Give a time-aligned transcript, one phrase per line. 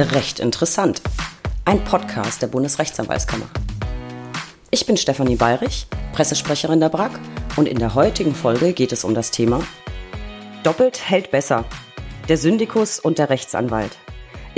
[0.00, 1.02] Recht interessant.
[1.64, 3.46] Ein Podcast der Bundesrechtsanwaltskammer.
[4.70, 7.18] Ich bin Stefanie Bayrich, Pressesprecherin der BRAG
[7.56, 9.60] und in der heutigen Folge geht es um das Thema
[10.62, 11.64] Doppelt hält besser.
[12.28, 13.96] Der Syndikus und der Rechtsanwalt.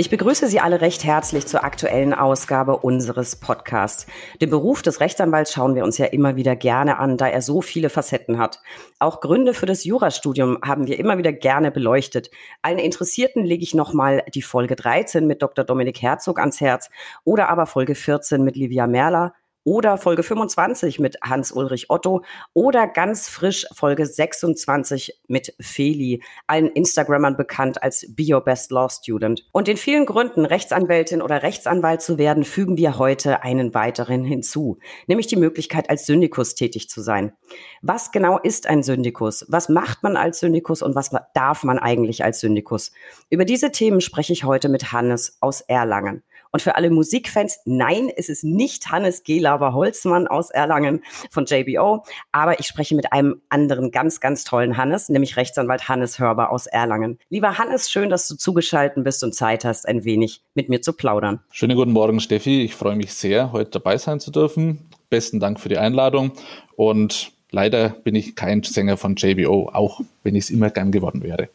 [0.01, 4.07] Ich begrüße Sie alle recht herzlich zur aktuellen Ausgabe unseres Podcasts.
[4.41, 7.61] Den Beruf des Rechtsanwalts schauen wir uns ja immer wieder gerne an, da er so
[7.61, 8.61] viele Facetten hat.
[8.97, 12.31] Auch Gründe für das Jurastudium haben wir immer wieder gerne beleuchtet.
[12.63, 15.65] Allen Interessierten lege ich nochmal die Folge 13 mit Dr.
[15.65, 16.89] Dominik Herzog ans Herz
[17.23, 23.29] oder aber Folge 14 mit Livia Merler oder Folge 25 mit Hans-Ulrich Otto oder ganz
[23.29, 29.45] frisch Folge 26 mit Feli, allen Instagrammern bekannt als Be Your Best Law Student.
[29.51, 34.77] Und den vielen Gründen, Rechtsanwältin oder Rechtsanwalt zu werden, fügen wir heute einen weiteren hinzu,
[35.07, 37.33] nämlich die Möglichkeit, als Syndikus tätig zu sein.
[37.81, 39.45] Was genau ist ein Syndikus?
[39.47, 42.91] Was macht man als Syndikus und was darf man eigentlich als Syndikus?
[43.29, 46.23] Über diese Themen spreche ich heute mit Hannes aus Erlangen.
[46.51, 52.03] Und für alle Musikfans, nein, es ist nicht Hannes Gelaber Holzmann aus Erlangen von JBO,
[52.33, 56.67] aber ich spreche mit einem anderen ganz, ganz tollen Hannes, nämlich Rechtsanwalt Hannes Hörber aus
[56.67, 57.19] Erlangen.
[57.29, 60.91] Lieber Hannes, schön, dass du zugeschaltet bist und Zeit hast, ein wenig mit mir zu
[60.91, 61.39] plaudern.
[61.51, 62.63] Schönen guten Morgen, Steffi.
[62.63, 64.89] Ich freue mich sehr, heute dabei sein zu dürfen.
[65.09, 66.33] Besten Dank für die Einladung
[66.75, 71.23] und leider bin ich kein Sänger von JBO, auch wenn ich es immer gern geworden
[71.23, 71.47] wäre.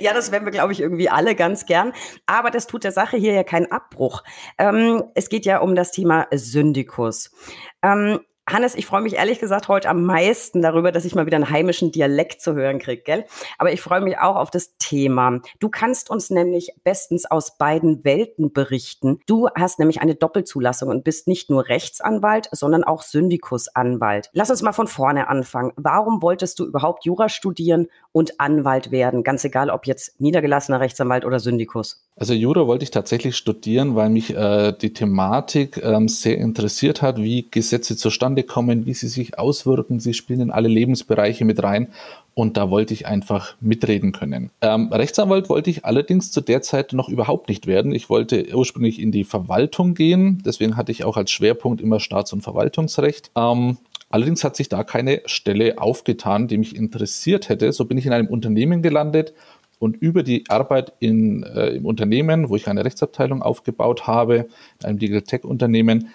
[0.00, 1.92] Ja, das wären wir, glaube ich, irgendwie alle ganz gern.
[2.24, 4.22] Aber das tut der Sache hier ja keinen Abbruch.
[4.58, 7.30] Ähm, es geht ja um das Thema Syndikus.
[7.82, 11.34] Ähm, Hannes, ich freue mich ehrlich gesagt heute am meisten darüber, dass ich mal wieder
[11.34, 13.24] einen heimischen Dialekt zu hören kriege, gell?
[13.58, 15.40] Aber ich freue mich auch auf das Thema.
[15.58, 19.18] Du kannst uns nämlich bestens aus beiden Welten berichten.
[19.26, 24.30] Du hast nämlich eine Doppelzulassung und bist nicht nur Rechtsanwalt, sondern auch Syndikusanwalt.
[24.32, 25.72] Lass uns mal von vorne anfangen.
[25.74, 29.24] Warum wolltest du überhaupt Jura studieren und Anwalt werden?
[29.24, 32.06] Ganz egal, ob jetzt niedergelassener Rechtsanwalt oder Syndikus.
[32.14, 37.18] Also Jura wollte ich tatsächlich studieren, weil mich äh, die Thematik ähm, sehr interessiert hat,
[37.18, 40.00] wie Gesetze zustande kommen, wie sie sich auswirken.
[40.00, 41.88] Sie spielen in alle Lebensbereiche mit rein
[42.34, 44.50] und da wollte ich einfach mitreden können.
[44.60, 47.92] Ähm, Rechtsanwalt wollte ich allerdings zu der Zeit noch überhaupt nicht werden.
[47.92, 52.32] Ich wollte ursprünglich in die Verwaltung gehen, deswegen hatte ich auch als Schwerpunkt immer Staats-
[52.32, 53.30] und Verwaltungsrecht.
[53.36, 53.78] Ähm,
[54.10, 57.72] allerdings hat sich da keine Stelle aufgetan, die mich interessiert hätte.
[57.72, 59.32] So bin ich in einem Unternehmen gelandet
[59.78, 64.46] und über die Arbeit in, äh, im Unternehmen, wo ich eine Rechtsabteilung aufgebaut habe,
[64.80, 66.08] in einem Digital Tech Unternehmen,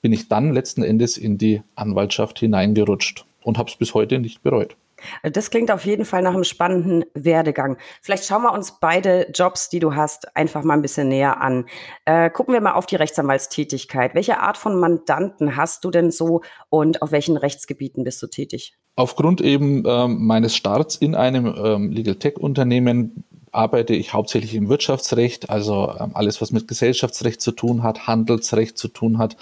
[0.00, 4.42] bin ich dann letzten Endes in die Anwaltschaft hineingerutscht und habe es bis heute nicht
[4.42, 4.76] bereut.
[5.22, 7.76] Das klingt auf jeden Fall nach einem spannenden Werdegang.
[8.00, 11.66] Vielleicht schauen wir uns beide Jobs, die du hast, einfach mal ein bisschen näher an.
[12.06, 14.14] Äh, gucken wir mal auf die Rechtsanwaltstätigkeit.
[14.14, 18.74] Welche Art von Mandanten hast du denn so und auf welchen Rechtsgebieten bist du tätig?
[18.96, 24.68] Aufgrund eben ähm, meines Starts in einem ähm, Legal Tech Unternehmen arbeite ich hauptsächlich im
[24.68, 29.36] Wirtschaftsrecht, also ähm, alles, was mit Gesellschaftsrecht zu tun hat, Handelsrecht zu tun hat,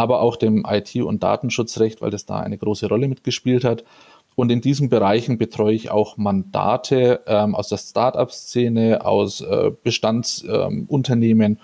[0.00, 3.84] aber auch dem IT- und Datenschutzrecht, weil das da eine große Rolle mitgespielt hat.
[4.34, 11.52] Und in diesen Bereichen betreue ich auch Mandate ähm, aus der Start-up-Szene, aus äh, Bestandsunternehmen
[11.52, 11.60] ähm,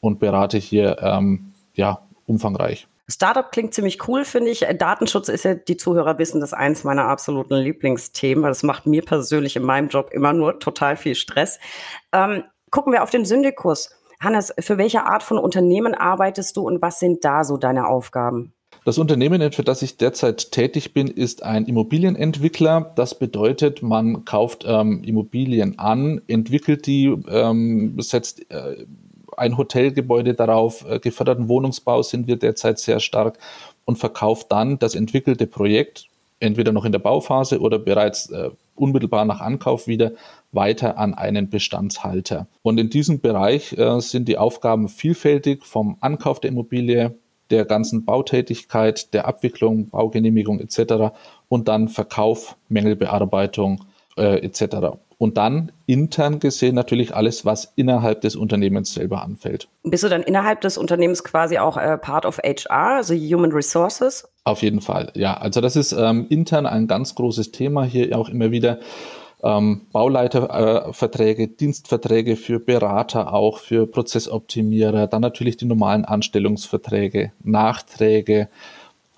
[0.00, 2.86] und berate hier ähm, ja, umfangreich.
[3.08, 4.64] Startup klingt ziemlich cool, finde ich.
[4.78, 8.44] Datenschutz ist ja, die Zuhörer wissen, das ist eins meiner absoluten Lieblingsthemen.
[8.44, 11.58] Das macht mir persönlich in meinem Job immer nur total viel Stress.
[12.12, 13.99] Ähm, gucken wir auf den Syndikus.
[14.20, 18.52] Hannes, für welche Art von Unternehmen arbeitest du und was sind da so deine Aufgaben?
[18.84, 22.92] Das Unternehmen, für das ich derzeit tätig bin, ist ein Immobilienentwickler.
[22.96, 28.86] Das bedeutet, man kauft ähm, Immobilien an, entwickelt die, ähm, setzt äh,
[29.36, 33.38] ein Hotelgebäude darauf, äh, geförderten Wohnungsbau sind wir derzeit sehr stark
[33.84, 36.06] und verkauft dann das entwickelte Projekt
[36.40, 40.12] entweder noch in der Bauphase oder bereits äh, unmittelbar nach Ankauf wieder
[40.52, 42.46] weiter an einen Bestandshalter.
[42.62, 47.14] Und in diesem Bereich äh, sind die Aufgaben vielfältig vom Ankauf der Immobilie,
[47.50, 51.12] der ganzen Bautätigkeit, der Abwicklung, Baugenehmigung etc.
[51.48, 53.84] und dann Verkauf, Mängelbearbeitung
[54.16, 59.68] äh, etc und dann intern gesehen natürlich alles, was innerhalb des Unternehmens selber anfällt.
[59.82, 64.26] Bist du dann innerhalb des Unternehmens quasi auch äh, Part of HR, also Human Resources?
[64.44, 65.34] Auf jeden Fall, ja.
[65.34, 68.80] Also das ist ähm, intern ein ganz großes Thema hier auch immer wieder.
[69.42, 78.48] Ähm, Bauleiterverträge, äh, Dienstverträge für Berater auch, für Prozessoptimierer, dann natürlich die normalen Anstellungsverträge, Nachträge,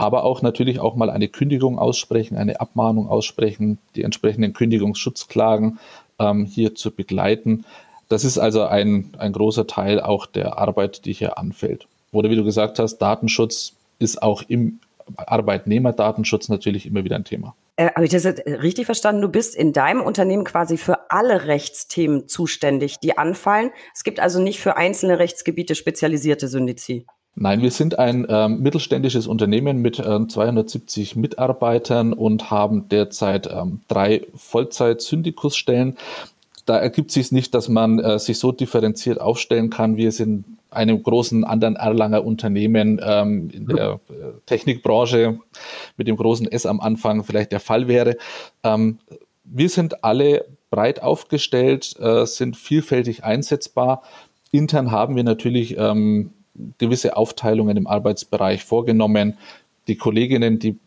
[0.03, 5.79] aber auch natürlich auch mal eine Kündigung aussprechen, eine Abmahnung aussprechen, die entsprechenden Kündigungsschutzklagen
[6.19, 7.65] ähm, hier zu begleiten.
[8.09, 11.87] Das ist also ein, ein großer Teil auch der Arbeit, die hier anfällt.
[12.11, 14.81] Oder wie du gesagt hast, Datenschutz ist auch im
[15.17, 17.55] Arbeitnehmerdatenschutz natürlich immer wieder ein Thema.
[17.77, 19.23] Äh, Habe ich das richtig verstanden?
[19.23, 23.71] Du bist in deinem Unternehmen quasi für alle Rechtsthemen zuständig, die anfallen.
[23.95, 27.07] Es gibt also nicht für einzelne Rechtsgebiete spezialisierte Syndizi.
[27.35, 33.81] Nein, wir sind ein ähm, mittelständisches Unternehmen mit äh, 270 Mitarbeitern und haben derzeit ähm,
[33.89, 35.97] drei Vollzeit-Syndikusstellen.
[36.67, 39.97] Da ergibt sich nicht, dass man äh, sich so differenziert aufstellen kann.
[39.97, 45.39] Wir sind einem großen anderen Erlanger Unternehmen ähm, in der äh, Technikbranche
[45.97, 48.17] mit dem großen S am Anfang vielleicht der Fall wäre.
[48.63, 48.99] Ähm,
[49.45, 54.03] wir sind alle breit aufgestellt, äh, sind vielfältig einsetzbar.
[54.51, 56.33] Intern haben wir natürlich ähm,
[56.79, 59.39] gewisse Aufteilungen im Arbeitsbereich vorgenommen.
[59.89, 60.79] Die Kolleginnen, die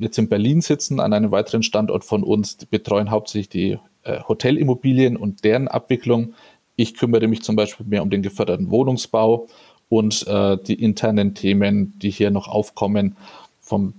[0.00, 5.16] jetzt in Berlin sitzen, an einem weiteren Standort von uns, betreuen hauptsächlich die äh, Hotelimmobilien
[5.16, 6.34] und deren Abwicklung.
[6.74, 9.46] Ich kümmere mich zum Beispiel mehr um den geförderten Wohnungsbau
[9.88, 13.16] und äh, die internen Themen, die hier noch aufkommen,
[13.60, 13.94] vom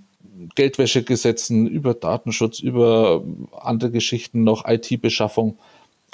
[0.55, 3.23] Geldwäschegesetzen über Datenschutz, über
[3.59, 5.57] andere Geschichten noch IT-Beschaffung.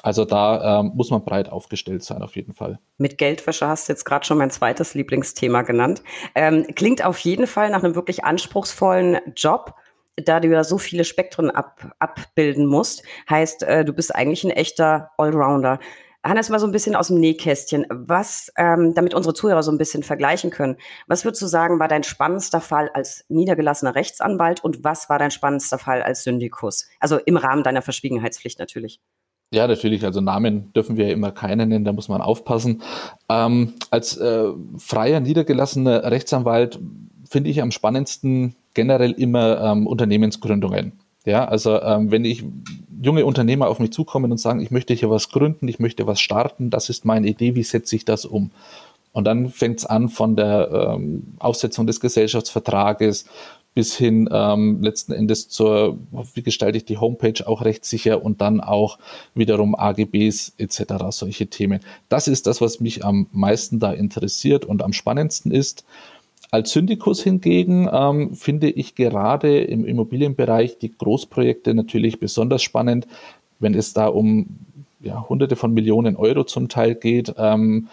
[0.04, 2.80] Also da ähm, muss man breit aufgestellt sein, auf jeden Fall.
[2.98, 6.04] Mit Geldwäsche hast du jetzt gerade schon mein zweites Lieblingsthema genannt.
[6.36, 9.75] Ähm, klingt auf jeden Fall nach einem wirklich anspruchsvollen Job,
[10.16, 13.04] da du ja so viele Spektren ab, abbilden musst.
[13.30, 15.80] Heißt, äh, du bist eigentlich ein echter Allrounder.
[16.22, 17.86] Hannes, mal so ein bisschen aus dem Nähkästchen.
[17.90, 20.75] Was, ähm, damit unsere Zuhörer so ein bisschen vergleichen können,
[21.07, 25.31] was würdest du sagen, war dein spannendster Fall als niedergelassener Rechtsanwalt und was war dein
[25.31, 26.88] spannendster Fall als Syndikus?
[27.00, 29.00] Also im Rahmen deiner Verschwiegenheitspflicht natürlich.
[29.51, 30.06] Ja, natürlich.
[30.06, 32.84] Also Namen dürfen wir ja immer keine nennen, da muss man aufpassen.
[33.30, 36.80] Ähm, als äh, freier, niedergelassener Rechtsanwalt
[37.28, 40.94] finde ich am spannendsten generell immer ähm, Unternehmensgründungen.
[41.25, 42.44] Ja, also ähm, wenn ich
[43.01, 46.19] junge Unternehmer auf mich zukommen und sagen, ich möchte hier was gründen, ich möchte was
[46.19, 48.51] starten, das ist meine Idee, wie setze ich das um?
[49.12, 53.25] Und dann fängt es an von der ähm, Aufsetzung des Gesellschaftsvertrages
[53.80, 55.98] bis hin ähm, letzten Endes zur,
[56.34, 59.00] wie gestalte ich die Homepage auch rechtssicher und dann auch
[59.36, 61.80] wiederum AGBs etc., solche Themen.
[62.10, 65.86] Das ist das, was mich am meisten da interessiert und am spannendsten ist.
[66.52, 73.08] Als Syndikus hingegen ähm, finde ich gerade im Immobilienbereich die Großprojekte natürlich besonders spannend,
[73.60, 74.58] wenn es da um
[75.00, 77.34] ja, Hunderte von Millionen Euro zum Teil geht.
[77.38, 77.88] Ähm,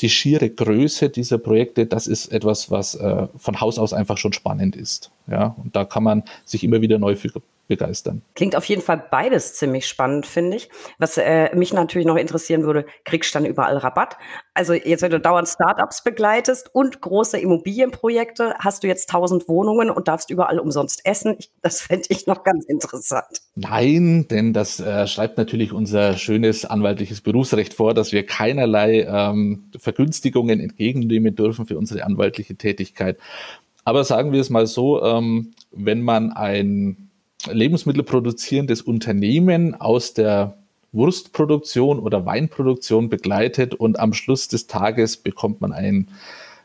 [0.00, 4.32] die schiere Größe dieser Projekte, das ist etwas, was äh, von Haus aus einfach schon
[4.32, 5.10] spannend ist.
[5.28, 7.30] Ja, und da kann man sich immer wieder neu für
[7.70, 8.20] begeistern.
[8.34, 10.68] Klingt auf jeden Fall beides ziemlich spannend, finde ich.
[10.98, 14.18] Was äh, mich natürlich noch interessieren würde, kriegst du dann überall Rabatt?
[14.54, 19.88] Also jetzt, wenn du dauernd Startups begleitest und große Immobilienprojekte, hast du jetzt tausend Wohnungen
[19.88, 21.36] und darfst überall umsonst essen.
[21.38, 23.40] Ich, das fände ich noch ganz interessant.
[23.54, 29.70] Nein, denn das äh, schreibt natürlich unser schönes anwaltliches Berufsrecht vor, dass wir keinerlei ähm,
[29.78, 33.16] Vergünstigungen entgegennehmen dürfen für unsere anwaltliche Tätigkeit.
[33.84, 37.09] Aber sagen wir es mal so, ähm, wenn man ein
[37.46, 40.56] lebensmittelproduzierendes Unternehmen aus der
[40.92, 46.08] Wurstproduktion oder Weinproduktion begleitet und am Schluss des Tages bekommt man ein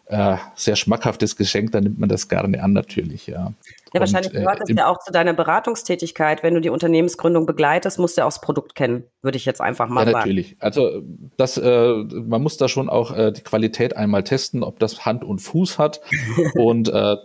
[0.07, 3.53] äh, sehr schmackhaftes Geschenk, dann nimmt man das gerne an natürlich, ja.
[3.93, 6.43] Ja, wahrscheinlich und, äh, gehört es ja auch zu deiner Beratungstätigkeit.
[6.43, 9.61] Wenn du die Unternehmensgründung begleitest, musst du ja auch das Produkt kennen, würde ich jetzt
[9.61, 10.19] einfach mal ja, sagen.
[10.19, 10.57] Natürlich.
[10.59, 11.01] Also
[11.37, 15.23] das, äh, man muss da schon auch äh, die Qualität einmal testen, ob das Hand
[15.23, 16.01] und Fuß hat.
[16.55, 17.15] und äh,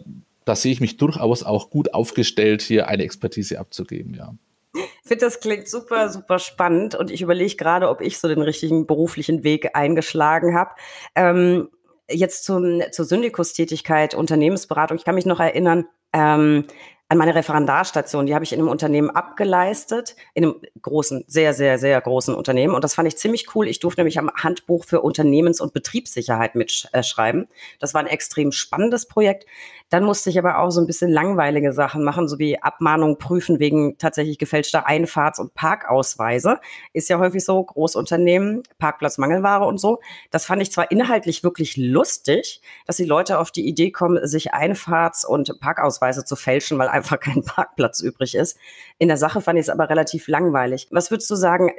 [0.45, 4.35] da sehe ich mich durchaus auch gut aufgestellt, hier eine Expertise abzugeben, ja.
[4.73, 8.43] Ich finde, das klingt super, super spannend und ich überlege gerade, ob ich so den
[8.43, 10.71] richtigen beruflichen Weg eingeschlagen habe.
[11.17, 11.69] Ähm,
[12.09, 14.97] jetzt zum, zur Syndikustätigkeit, Unternehmensberatung.
[14.97, 16.67] Ich kann mich noch erinnern, ähm,
[17.11, 21.77] an meine Referendarstation, die habe ich in einem Unternehmen abgeleistet, in einem großen, sehr, sehr,
[21.77, 22.73] sehr großen Unternehmen.
[22.73, 23.67] Und das fand ich ziemlich cool.
[23.67, 27.49] Ich durfte nämlich am Handbuch für Unternehmens- und Betriebssicherheit mitschreiben.
[27.81, 29.45] Das war ein extrem spannendes Projekt.
[29.91, 33.59] Dann musste ich aber auch so ein bisschen langweilige Sachen machen, so wie Abmahnungen prüfen
[33.59, 36.61] wegen tatsächlich gefälschter Einfahrts- und Parkausweise.
[36.93, 40.01] Ist ja häufig so, Großunternehmen, Parkplatzmangelware und so.
[40.31, 44.55] Das fand ich zwar inhaltlich wirklich lustig, dass die Leute auf die Idee kommen, sich
[44.55, 48.57] Einfahrts- und Parkausweise zu fälschen, weil einfach kein Parkplatz übrig ist.
[48.99, 50.87] In der Sache fand ich es aber relativ langweilig.
[50.91, 51.71] Was würdest du sagen,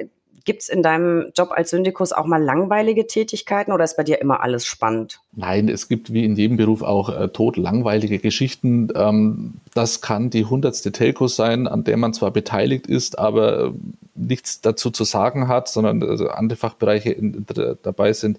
[0.44, 4.20] Gibt es in deinem Job als Syndikus auch mal langweilige Tätigkeiten oder ist bei dir
[4.20, 5.20] immer alles spannend?
[5.34, 8.88] Nein, es gibt wie in jedem Beruf auch äh, totlangweilige Geschichten.
[8.94, 13.72] Ähm, das kann die hundertste Telco sein, an der man zwar beteiligt ist, aber äh,
[14.14, 18.38] nichts dazu zu sagen hat, sondern also andere Fachbereiche in, in, dabei sind.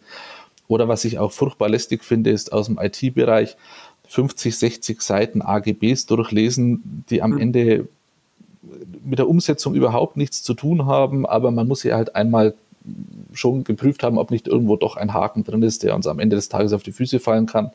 [0.67, 3.57] Oder was ich auch furchtbar lästig finde, ist aus dem IT-Bereich
[4.07, 7.39] 50, 60 Seiten AGBs durchlesen, die am mhm.
[7.39, 7.87] Ende
[9.03, 12.53] mit der Umsetzung überhaupt nichts zu tun haben, aber man muss ja halt einmal
[13.33, 16.35] schon geprüft haben, ob nicht irgendwo doch ein Haken drin ist, der uns am Ende
[16.35, 17.71] des Tages auf die Füße fallen kann.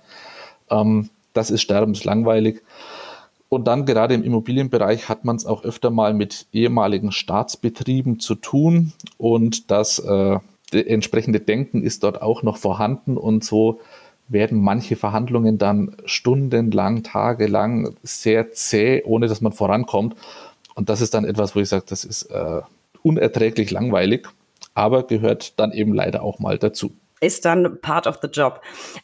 [0.70, 2.62] Ähm, das ist sterbenslangweilig.
[3.48, 8.34] Und dann gerade im Immobilienbereich hat man es auch öfter mal mit ehemaligen Staatsbetrieben zu
[8.34, 10.38] tun und das äh,
[10.70, 13.80] entsprechende Denken ist dort auch noch vorhanden und so
[14.28, 20.16] werden manche Verhandlungen dann stundenlang, tagelang sehr zäh, ohne dass man vorankommt.
[20.78, 22.60] Und das ist dann etwas, wo ich sage, das ist äh,
[23.02, 24.28] unerträglich langweilig,
[24.74, 28.60] aber gehört dann eben leider auch mal dazu ist dann part of the job.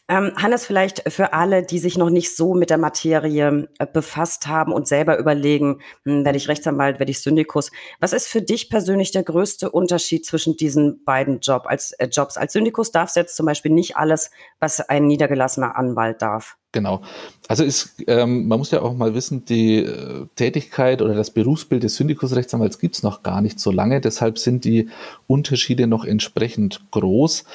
[0.07, 4.47] Ähm, Hannes, vielleicht für alle, die sich noch nicht so mit der Materie äh, befasst
[4.47, 7.71] haben und selber überlegen, hm, werde ich Rechtsanwalt, werde ich Syndikus.
[7.99, 12.37] Was ist für dich persönlich der größte Unterschied zwischen diesen beiden Job als, äh, Jobs?
[12.37, 16.57] Als Syndikus darfst du jetzt zum Beispiel nicht alles, was ein niedergelassener Anwalt darf.
[16.75, 17.03] Genau.
[17.47, 21.83] Also ist, ähm, man muss ja auch mal wissen, die äh, Tätigkeit oder das Berufsbild
[21.83, 24.01] des Syndikusrechtsanwalts gibt es noch gar nicht so lange.
[24.01, 24.89] Deshalb sind die
[25.25, 27.45] Unterschiede noch entsprechend groß.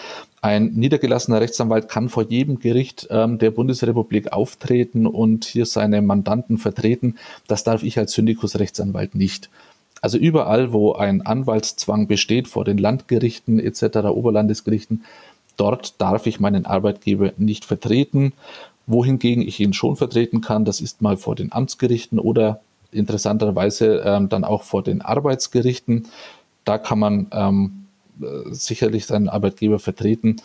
[0.42, 6.56] Ein niedergelassener Rechtsanwalt kann vor jedem Gericht ähm, der Bundesrepublik auftreten und hier seine Mandanten
[6.56, 7.16] vertreten.
[7.46, 9.50] Das darf ich als Syndikusrechtsanwalt nicht.
[10.00, 15.04] Also überall, wo ein Anwaltszwang besteht vor den Landgerichten etc., Oberlandesgerichten,
[15.58, 18.32] dort darf ich meinen Arbeitgeber nicht vertreten.
[18.86, 22.60] Wohingegen ich ihn schon vertreten kann, das ist mal vor den Amtsgerichten oder
[22.92, 26.08] interessanterweise ähm, dann auch vor den Arbeitsgerichten.
[26.64, 27.79] Da kann man ähm, äh,
[28.50, 30.36] sicherlich seinen Arbeitgeber vertreten.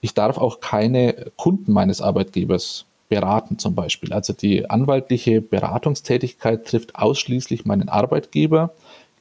[0.00, 4.12] Ich darf auch keine Kunden meines Arbeitgebers beraten zum Beispiel.
[4.12, 8.72] Also die anwaltliche Beratungstätigkeit trifft ausschließlich meinen Arbeitgeber.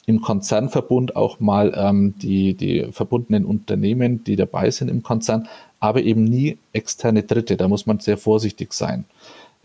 [0.05, 5.47] Im Konzernverbund auch mal ähm, die, die verbundenen Unternehmen, die dabei sind im Konzern,
[5.79, 7.57] aber eben nie externe Dritte.
[7.57, 9.05] Da muss man sehr vorsichtig sein.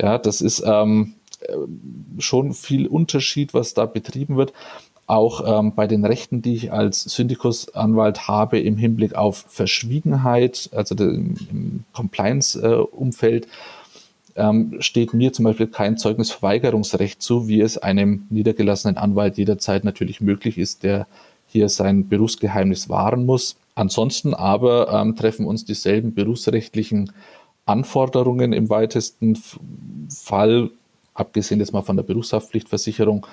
[0.00, 1.55] Ja, das ist ähm, äh,
[2.19, 4.53] schon viel Unterschied, was da betrieben wird
[5.07, 10.95] auch ähm, bei den Rechten, die ich als Syndikusanwalt habe im Hinblick auf Verschwiegenheit, also
[10.97, 13.47] im Compliance-Umfeld,
[14.35, 20.21] ähm, steht mir zum Beispiel kein Zeugnisverweigerungsrecht zu, wie es einem niedergelassenen Anwalt jederzeit natürlich
[20.21, 21.07] möglich ist, der
[21.47, 23.57] hier sein Berufsgeheimnis wahren muss.
[23.75, 27.13] Ansonsten aber ähm, treffen uns dieselben berufsrechtlichen
[27.65, 29.39] Anforderungen im weitesten
[30.09, 30.71] Fall,
[31.15, 33.27] abgesehen jetzt mal von der Berufshaftpflichtversicherung.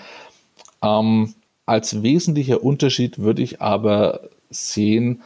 [0.82, 1.34] Ähm,
[1.66, 5.22] als wesentlicher Unterschied würde ich aber sehen,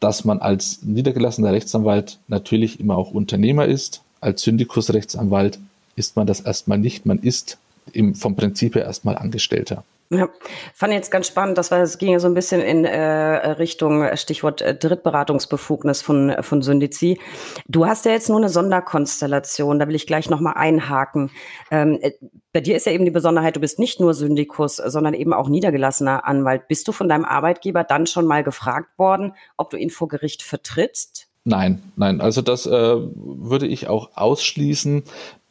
[0.00, 4.02] dass man als niedergelassener Rechtsanwalt natürlich immer auch Unternehmer ist.
[4.20, 5.58] Als Syndikusrechtsanwalt
[5.94, 7.06] ist man das erstmal nicht.
[7.06, 7.58] Man ist
[7.92, 9.84] im, vom Prinzip her erstmal Angestellter.
[10.14, 10.28] Ja,
[10.74, 14.06] fand jetzt ganz spannend, das war, es ging ja so ein bisschen in äh, Richtung
[14.14, 17.18] Stichwort äh, Drittberatungsbefugnis von, von Syndizi.
[17.66, 21.30] Du hast ja jetzt nur eine Sonderkonstellation, da will ich gleich nochmal einhaken.
[21.70, 22.12] Ähm, äh,
[22.52, 25.48] bei dir ist ja eben die Besonderheit, du bist nicht nur Syndikus, sondern eben auch
[25.48, 26.68] niedergelassener Anwalt.
[26.68, 30.42] Bist du von deinem Arbeitgeber dann schon mal gefragt worden, ob du ihn vor Gericht
[30.42, 31.28] vertrittst?
[31.44, 35.04] Nein, nein, also das äh, würde ich auch ausschließen,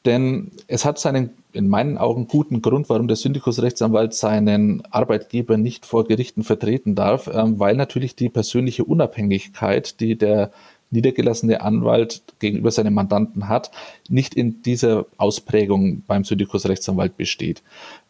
[0.06, 5.86] denn es hat seinen in meinen Augen guten Grund, warum der Syndikusrechtsanwalt seinen Arbeitgeber nicht
[5.86, 10.52] vor Gerichten vertreten darf, ähm, weil natürlich die persönliche Unabhängigkeit, die der
[10.92, 13.72] niedergelassene Anwalt gegenüber seinem Mandanten hat,
[14.10, 17.64] nicht in dieser Ausprägung beim Syndikusrechtsanwalt besteht.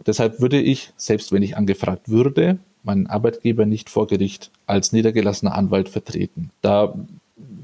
[0.05, 5.53] Deshalb würde ich, selbst wenn ich angefragt würde, meinen Arbeitgeber nicht vor Gericht als niedergelassener
[5.53, 6.49] Anwalt vertreten.
[6.61, 6.95] Da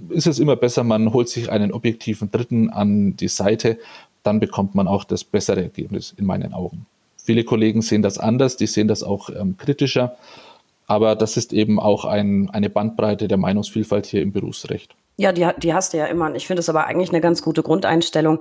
[0.09, 3.79] ist es immer besser, man holt sich einen objektiven Dritten an die Seite,
[4.23, 6.85] dann bekommt man auch das bessere Ergebnis in meinen Augen.
[7.23, 10.17] Viele Kollegen sehen das anders, die sehen das auch ähm, kritischer,
[10.85, 14.95] aber das ist eben auch ein, eine Bandbreite der Meinungsvielfalt hier im Berufsrecht.
[15.17, 16.33] Ja, die, die hast du ja immer.
[16.35, 18.39] Ich finde es aber eigentlich eine ganz gute Grundeinstellung,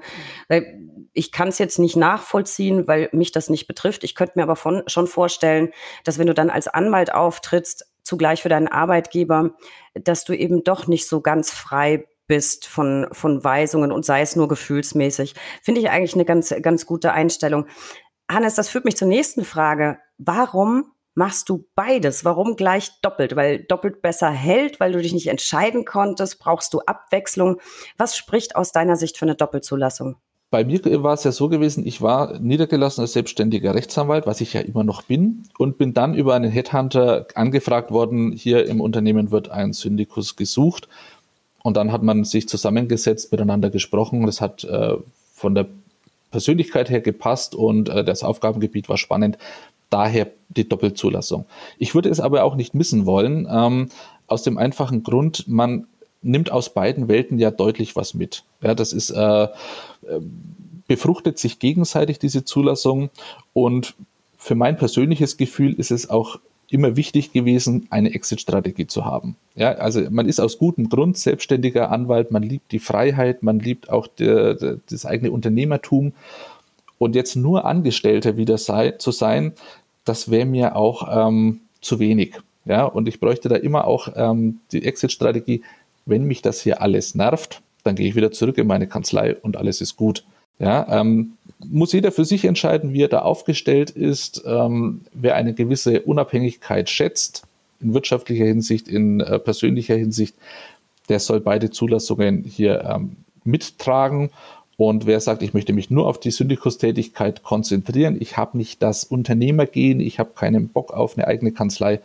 [0.48, 0.78] weil
[1.14, 4.04] ich kann es jetzt nicht nachvollziehen, weil mich das nicht betrifft.
[4.04, 5.72] Ich könnte mir aber von, schon vorstellen,
[6.04, 9.52] dass wenn du dann als Anwalt auftrittst, zugleich für deinen Arbeitgeber,
[9.94, 14.36] dass du eben doch nicht so ganz frei bist von, von Weisungen und sei es
[14.36, 15.34] nur gefühlsmäßig.
[15.62, 17.66] Finde ich eigentlich eine ganz, ganz gute Einstellung.
[18.28, 19.98] Hannes, das führt mich zur nächsten Frage.
[20.18, 22.24] Warum machst du beides?
[22.24, 23.36] Warum gleich doppelt?
[23.36, 26.38] Weil doppelt besser hält, weil du dich nicht entscheiden konntest?
[26.38, 27.60] Brauchst du Abwechslung?
[27.96, 30.16] Was spricht aus deiner Sicht für eine Doppelzulassung?
[30.50, 34.60] Bei mir war es ja so gewesen, ich war niedergelassener selbstständiger Rechtsanwalt, was ich ja
[34.60, 39.48] immer noch bin, und bin dann über einen Headhunter angefragt worden, hier im Unternehmen wird
[39.48, 40.88] ein Syndikus gesucht.
[41.66, 44.24] Und dann hat man sich zusammengesetzt, miteinander gesprochen.
[44.24, 44.94] Das hat äh,
[45.34, 45.66] von der
[46.30, 49.36] Persönlichkeit her gepasst und äh, das Aufgabengebiet war spannend.
[49.90, 51.44] Daher die Doppelzulassung.
[51.76, 53.88] Ich würde es aber auch nicht missen wollen, ähm,
[54.28, 55.88] aus dem einfachen Grund, man
[56.22, 58.44] nimmt aus beiden Welten ja deutlich was mit.
[58.62, 59.48] Ja, das ist äh, äh
[60.86, 63.10] befruchtet sich gegenseitig diese Zulassung
[63.54, 63.94] und
[64.38, 66.38] für mein persönliches Gefühl ist es auch
[66.70, 69.36] immer wichtig gewesen, eine Exit-Strategie zu haben.
[69.54, 73.88] Ja, also man ist aus gutem Grund selbstständiger Anwalt, man liebt die Freiheit, man liebt
[73.88, 76.12] auch der, der, das eigene Unternehmertum
[76.98, 79.52] Und jetzt nur Angestellter wieder sei, zu sein,
[80.04, 82.36] das wäre mir auch ähm, zu wenig.
[82.64, 85.62] Ja, und ich bräuchte da immer auch ähm, die Exit-Strategie,
[86.04, 89.56] wenn mich das hier alles nervt, dann gehe ich wieder zurück in meine Kanzlei und
[89.56, 90.24] alles ist gut.
[90.58, 91.32] Ja, ähm,
[91.64, 94.42] muss jeder für sich entscheiden, wie er da aufgestellt ist.
[94.46, 97.44] Ähm, wer eine gewisse Unabhängigkeit schätzt,
[97.80, 100.34] in wirtschaftlicher Hinsicht, in äh, persönlicher Hinsicht,
[101.08, 104.30] der soll beide Zulassungen hier ähm, mittragen.
[104.76, 109.04] Und wer sagt, ich möchte mich nur auf die Syndikustätigkeit konzentrieren, ich habe nicht das
[109.04, 112.00] Unternehmergehen, ich habe keinen Bock auf eine eigene Kanzlei,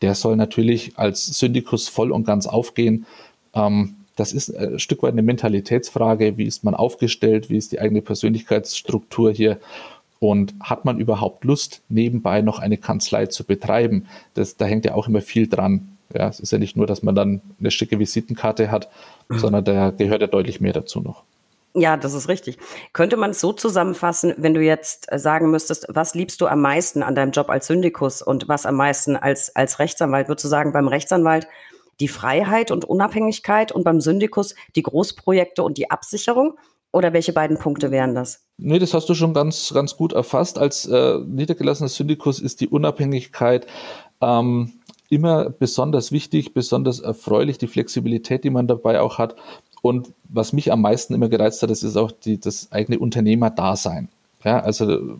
[0.00, 3.06] der soll natürlich als Syndikus voll und ganz aufgehen.
[3.54, 6.36] Ähm, das ist äh, ein Stück weit eine Mentalitätsfrage.
[6.36, 7.50] Wie ist man aufgestellt?
[7.50, 9.58] Wie ist die eigene Persönlichkeitsstruktur hier?
[10.20, 14.06] Und hat man überhaupt Lust, nebenbei noch eine Kanzlei zu betreiben?
[14.34, 15.96] Das, da hängt ja auch immer viel dran.
[16.14, 18.88] Ja, es ist ja nicht nur, dass man dann eine schicke Visitenkarte hat,
[19.28, 19.38] mhm.
[19.38, 21.24] sondern da gehört ja deutlich mehr dazu noch.
[21.76, 22.58] Ja, das ist richtig.
[22.92, 26.60] Könnte man es so zusammenfassen, wenn du jetzt äh, sagen müsstest, was liebst du am
[26.60, 30.28] meisten an deinem Job als Syndikus und was am meisten als, als Rechtsanwalt?
[30.28, 31.48] Würdest du sagen, beim Rechtsanwalt
[32.00, 36.58] die Freiheit und Unabhängigkeit und beim Syndikus die Großprojekte und die Absicherung?
[36.92, 38.44] Oder welche beiden Punkte wären das?
[38.56, 40.58] Nee, das hast du schon ganz, ganz gut erfasst.
[40.58, 43.66] Als äh, niedergelassener Syndikus ist die Unabhängigkeit
[44.20, 44.74] ähm,
[45.10, 49.34] immer besonders wichtig, besonders erfreulich, die Flexibilität, die man dabei auch hat.
[49.82, 54.08] Und was mich am meisten immer gereizt hat, das ist auch die, das eigene Unternehmerdasein.
[54.44, 55.18] Ja, also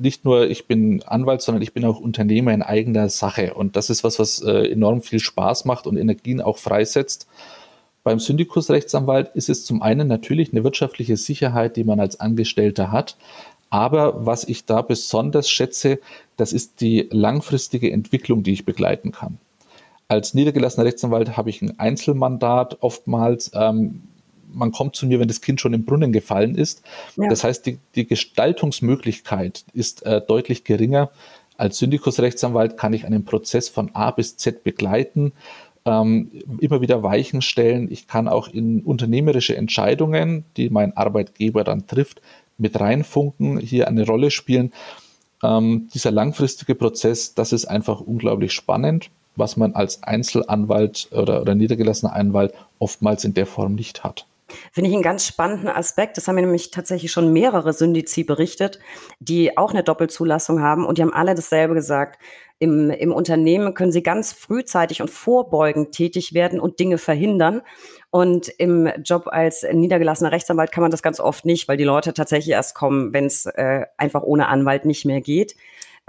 [0.00, 3.54] nicht nur ich bin Anwalt, sondern ich bin auch Unternehmer in eigener Sache.
[3.54, 7.26] Und das ist was, was äh, enorm viel Spaß macht und Energien auch freisetzt.
[8.02, 13.16] Beim Syndikusrechtsanwalt ist es zum einen natürlich eine wirtschaftliche Sicherheit, die man als Angestellter hat.
[13.68, 16.00] Aber was ich da besonders schätze,
[16.36, 19.38] das ist die langfristige Entwicklung, die ich begleiten kann.
[20.08, 23.52] Als niedergelassener Rechtsanwalt habe ich ein Einzelmandat oftmals.
[23.54, 24.02] Ähm,
[24.52, 26.82] man kommt zu mir, wenn das Kind schon im Brunnen gefallen ist.
[27.16, 27.28] Ja.
[27.28, 31.10] Das heißt, die, die Gestaltungsmöglichkeit ist äh, deutlich geringer.
[31.56, 35.32] Als Syndikusrechtsanwalt kann ich einen Prozess von A bis Z begleiten,
[35.84, 36.30] ähm,
[36.60, 37.90] immer wieder Weichen stellen.
[37.90, 42.22] Ich kann auch in unternehmerische Entscheidungen, die mein Arbeitgeber dann trifft,
[42.58, 44.72] mit reinfunken, hier eine Rolle spielen.
[45.42, 51.54] Ähm, dieser langfristige Prozess, das ist einfach unglaublich spannend, was man als Einzelanwalt oder, oder
[51.54, 54.26] niedergelassener Anwalt oftmals in der Form nicht hat.
[54.72, 56.16] Finde ich einen ganz spannenden Aspekt.
[56.16, 58.78] Das haben mir nämlich tatsächlich schon mehrere Syndizi berichtet,
[59.18, 62.18] die auch eine Doppelzulassung haben und die haben alle dasselbe gesagt.
[62.62, 67.62] Im, Im Unternehmen können sie ganz frühzeitig und vorbeugend tätig werden und Dinge verhindern.
[68.10, 72.12] Und im Job als niedergelassener Rechtsanwalt kann man das ganz oft nicht, weil die Leute
[72.12, 75.56] tatsächlich erst kommen, wenn es äh, einfach ohne Anwalt nicht mehr geht.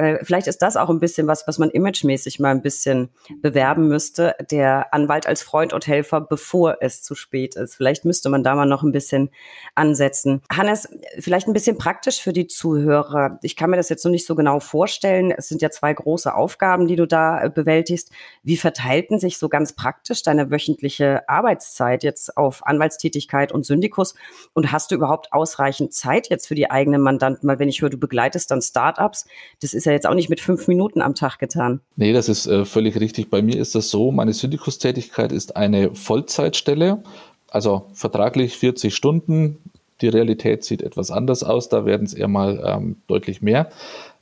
[0.01, 3.09] Äh, vielleicht ist das auch ein bisschen was, was man imagemäßig mal ein bisschen
[3.41, 4.35] bewerben müsste.
[4.49, 7.75] Der Anwalt als Freund und Helfer, bevor es zu spät ist.
[7.75, 9.29] Vielleicht müsste man da mal noch ein bisschen
[9.75, 10.41] ansetzen.
[10.51, 13.37] Hannes, vielleicht ein bisschen praktisch für die Zuhörer.
[13.43, 15.31] Ich kann mir das jetzt noch nicht so genau vorstellen.
[15.31, 18.11] Es sind ja zwei große Aufgaben, die du da äh, bewältigst.
[18.41, 24.15] Wie verteilten sich so ganz praktisch deine wöchentliche Arbeitszeit jetzt auf Anwaltstätigkeit und Syndikus?
[24.53, 27.47] Und hast du überhaupt ausreichend Zeit jetzt für die eigenen Mandanten?
[27.47, 29.25] Weil wenn ich höre, du begleitest dann Startups,
[29.61, 31.81] das ist ja ja jetzt auch nicht mit fünf Minuten am Tag getan.
[31.95, 33.29] Nee, das ist äh, völlig richtig.
[33.29, 37.03] Bei mir ist das so, meine Syndikustätigkeit ist eine Vollzeitstelle,
[37.49, 39.57] also vertraglich 40 Stunden.
[40.01, 43.69] Die Realität sieht etwas anders aus, da werden es eher mal ähm, deutlich mehr.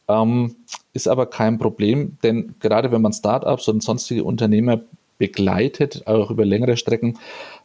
[0.07, 0.55] Ähm,
[0.93, 4.81] ist aber kein Problem, denn gerade wenn man Startups und sonstige Unternehmer
[5.17, 7.19] begleitet, auch über längere Strecken,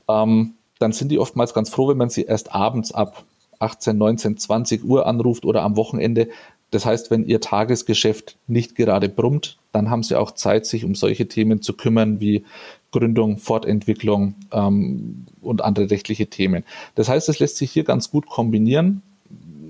[0.09, 3.25] ähm, dann sind die oftmals ganz froh, wenn man sie erst abends ab
[3.59, 6.29] 18, 19, 20 Uhr anruft oder am Wochenende,
[6.75, 10.97] das heißt, wenn Ihr Tagesgeschäft nicht gerade brummt, dann haben Sie auch Zeit, sich um
[10.97, 12.45] solche Themen zu kümmern wie
[12.91, 16.65] Gründung, Fortentwicklung ähm, und andere rechtliche Themen.
[16.97, 19.03] Das heißt, es lässt sich hier ganz gut kombinieren.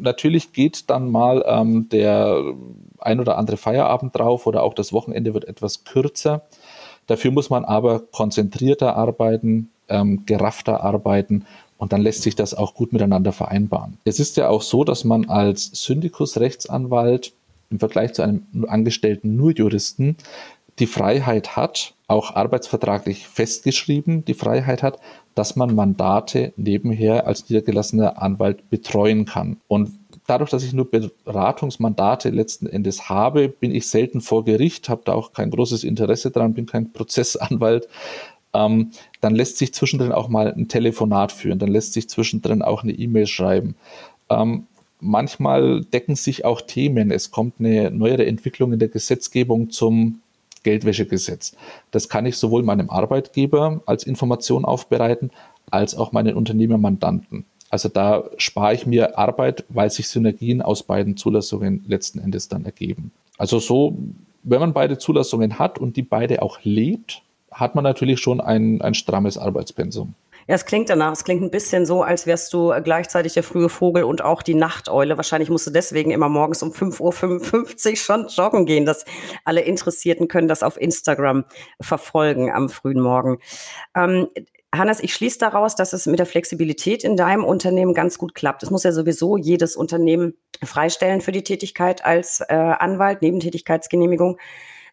[0.01, 2.43] Natürlich geht dann mal ähm, der
[2.99, 6.40] ein oder andere Feierabend drauf oder auch das Wochenende wird etwas kürzer.
[7.07, 11.45] Dafür muss man aber konzentrierter arbeiten, ähm, geraffter arbeiten
[11.85, 13.99] und dann lässt sich das auch gut miteinander vereinbaren.
[14.07, 17.35] Es ist ja auch so, dass man als Syndikus-Rechtsanwalt
[17.68, 20.16] im Vergleich zu einem Angestellten nur Juristen
[20.79, 24.99] die Freiheit hat, auch arbeitsvertraglich festgeschrieben, die Freiheit hat,
[25.35, 29.59] dass man Mandate nebenher als niedergelassener Anwalt betreuen kann.
[29.68, 29.90] Und
[30.27, 35.12] dadurch, dass ich nur Beratungsmandate letzten Endes habe, bin ich selten vor Gericht, habe da
[35.12, 37.88] auch kein großes Interesse dran, bin kein Prozessanwalt,
[38.55, 38.90] ähm,
[39.21, 42.93] dann lässt sich zwischendrin auch mal ein Telefonat führen, dann lässt sich zwischendrin auch eine
[42.93, 43.75] E-Mail schreiben.
[44.31, 44.67] Ähm,
[45.01, 47.11] manchmal decken sich auch Themen.
[47.11, 50.21] Es kommt eine neuere Entwicklung in der Gesetzgebung zum
[50.62, 51.55] Geldwäschegesetz.
[51.90, 55.31] Das kann ich sowohl meinem Arbeitgeber als Information aufbereiten,
[55.71, 57.45] als auch meinen Unternehmermandanten.
[57.71, 62.64] Also da spare ich mir Arbeit, weil sich Synergien aus beiden Zulassungen letzten Endes dann
[62.64, 63.11] ergeben.
[63.37, 63.99] Also so,
[64.43, 67.23] wenn man beide Zulassungen hat und die beide auch lebt,
[67.55, 70.14] hat man natürlich schon ein, ein strammes Arbeitspensum.
[70.47, 71.12] Ja, es klingt danach.
[71.12, 74.55] Es klingt ein bisschen so, als wärst du gleichzeitig der frühe Vogel und auch die
[74.55, 75.17] Nachteule.
[75.17, 78.85] Wahrscheinlich musst du deswegen immer morgens um 5.55 Uhr schon joggen gehen.
[78.85, 79.07] Dass
[79.45, 81.45] alle Interessierten können das auf Instagram
[81.81, 83.38] verfolgen am frühen Morgen.
[83.97, 84.29] Ähm,
[84.75, 88.62] Hannes, ich schließe daraus, dass es mit der Flexibilität in deinem Unternehmen ganz gut klappt.
[88.62, 94.38] Es muss ja sowieso jedes Unternehmen freistellen für die Tätigkeit als äh, Anwalt, Nebentätigkeitsgenehmigung.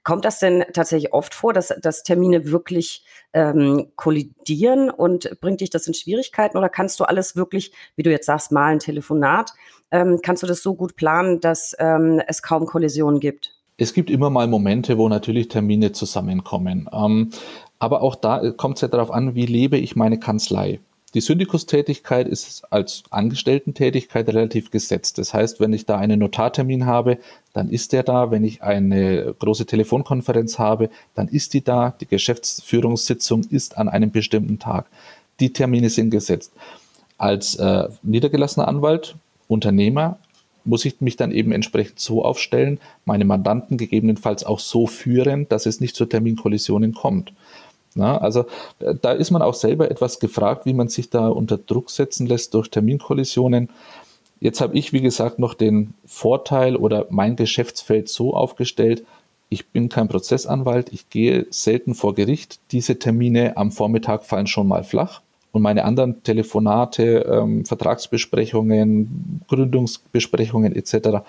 [0.04, 5.70] Kommt das denn tatsächlich oft vor, dass, dass Termine wirklich ähm, kollidieren und bringt dich
[5.70, 9.54] das in Schwierigkeiten oder kannst du alles wirklich, wie du jetzt sagst, mal ein Telefonat,
[9.92, 13.54] ähm, kannst du das so gut planen, dass ähm, es kaum Kollisionen gibt?
[13.78, 16.90] Es gibt immer mal Momente, wo natürlich Termine zusammenkommen.
[16.92, 17.32] Ähm,
[17.80, 20.80] aber auch da kommt es ja darauf an, wie lebe ich meine Kanzlei.
[21.14, 25.18] Die Syndikustätigkeit ist als Angestellten-Tätigkeit relativ gesetzt.
[25.18, 27.18] Das heißt, wenn ich da einen Notartermin habe,
[27.52, 28.32] dann ist der da.
[28.32, 31.94] Wenn ich eine große Telefonkonferenz habe, dann ist die da.
[32.00, 34.86] Die Geschäftsführungssitzung ist an einem bestimmten Tag.
[35.42, 36.54] Die Termine sind gesetzt.
[37.18, 39.16] Als äh, niedergelassener Anwalt,
[39.50, 40.18] Unternehmer,
[40.64, 45.66] muss ich mich dann eben entsprechend so aufstellen, meine Mandanten gegebenenfalls auch so führen, dass
[45.66, 47.34] es nicht zu Terminkollisionen kommt.
[47.94, 48.46] Na, also
[48.80, 52.54] da ist man auch selber etwas gefragt, wie man sich da unter Druck setzen lässt
[52.54, 53.70] durch Terminkollisionen.
[54.40, 59.04] Jetzt habe ich, wie gesagt, noch den Vorteil oder mein Geschäftsfeld so aufgestellt,
[59.54, 62.62] ich bin kein Prozessanwalt, ich gehe selten vor Gericht.
[62.72, 65.22] Diese Termine am Vormittag fallen schon mal flach.
[65.52, 71.20] Und meine anderen Telefonate, ähm, Vertragsbesprechungen, Gründungsbesprechungen etc.,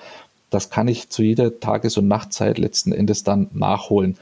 [0.50, 4.16] das kann ich zu jeder Tages- und Nachtzeit letzten Endes dann nachholen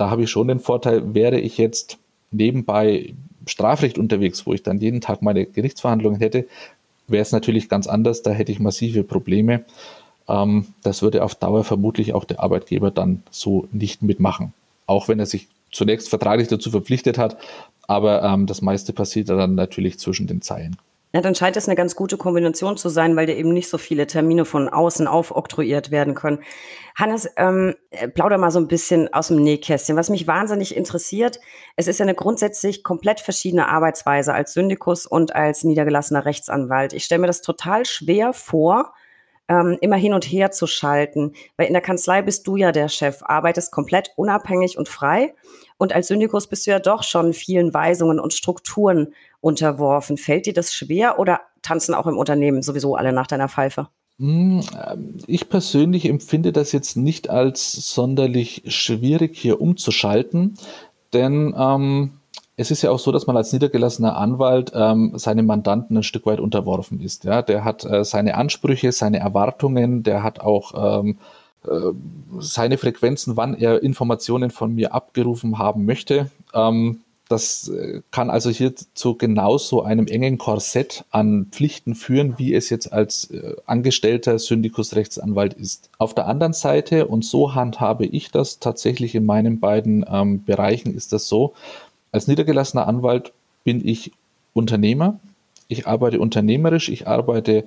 [0.00, 1.98] da habe ich schon den Vorteil, wäre ich jetzt
[2.30, 3.14] nebenbei
[3.46, 6.46] Strafrecht unterwegs, wo ich dann jeden Tag meine Gerichtsverhandlungen hätte,
[7.06, 9.64] wäre es natürlich ganz anders, da hätte ich massive Probleme.
[10.26, 14.54] Ähm, das würde auf Dauer vermutlich auch der Arbeitgeber dann so nicht mitmachen.
[14.86, 17.36] Auch wenn er sich zunächst vertraglich dazu verpflichtet hat,
[17.86, 20.76] aber ähm, das meiste passiert dann natürlich zwischen den Zeilen.
[21.12, 23.78] Ja, dann scheint es eine ganz gute Kombination zu sein, weil dir eben nicht so
[23.78, 26.38] viele Termine von außen aufoktroyiert werden können.
[26.94, 27.74] Hannes, ähm,
[28.14, 29.96] plauder mal so ein bisschen aus dem Nähkästchen.
[29.96, 31.40] Was mich wahnsinnig interessiert,
[31.74, 36.92] es ist ja eine grundsätzlich komplett verschiedene Arbeitsweise als Syndikus und als niedergelassener Rechtsanwalt.
[36.92, 38.92] Ich stelle mir das total schwer vor,
[39.48, 41.32] ähm, immer hin und her zu schalten.
[41.56, 45.34] Weil in der Kanzlei bist du ja der Chef, arbeitest komplett unabhängig und frei.
[45.80, 50.18] Und als Syndikus bist du ja doch schon vielen Weisungen und Strukturen unterworfen.
[50.18, 53.88] Fällt dir das schwer oder tanzen auch im Unternehmen sowieso alle nach deiner Pfeife?
[54.18, 60.58] Hm, ähm, ich persönlich empfinde das jetzt nicht als sonderlich schwierig, hier umzuschalten,
[61.14, 62.10] denn ähm,
[62.56, 66.26] es ist ja auch so, dass man als niedergelassener Anwalt ähm, seinem Mandanten ein Stück
[66.26, 67.24] weit unterworfen ist.
[67.24, 67.40] Ja?
[67.40, 71.39] Der hat äh, seine Ansprüche, seine Erwartungen, der hat auch ähm, äh,
[72.38, 76.30] seine Frequenzen, wann er Informationen von mir abgerufen haben möchte.
[76.54, 82.54] Ähm, das äh, kann also hier zu genauso einem engen Korsett an Pflichten führen, wie
[82.54, 85.90] es jetzt als äh, angestellter Syndikusrechtsanwalt ist.
[85.98, 90.92] Auf der anderen Seite, und so handhabe ich das tatsächlich in meinen beiden ähm, Bereichen,
[90.92, 91.54] ist das so,
[92.10, 94.10] als niedergelassener Anwalt bin ich
[94.52, 95.20] Unternehmer.
[95.68, 97.64] Ich arbeite unternehmerisch, ich arbeite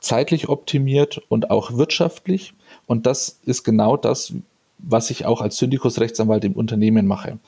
[0.00, 2.54] zeitlich optimiert und auch wirtschaftlich.
[2.90, 4.32] Und das ist genau das,
[4.78, 7.38] was ich auch als Syndikusrechtsanwalt im Unternehmen mache.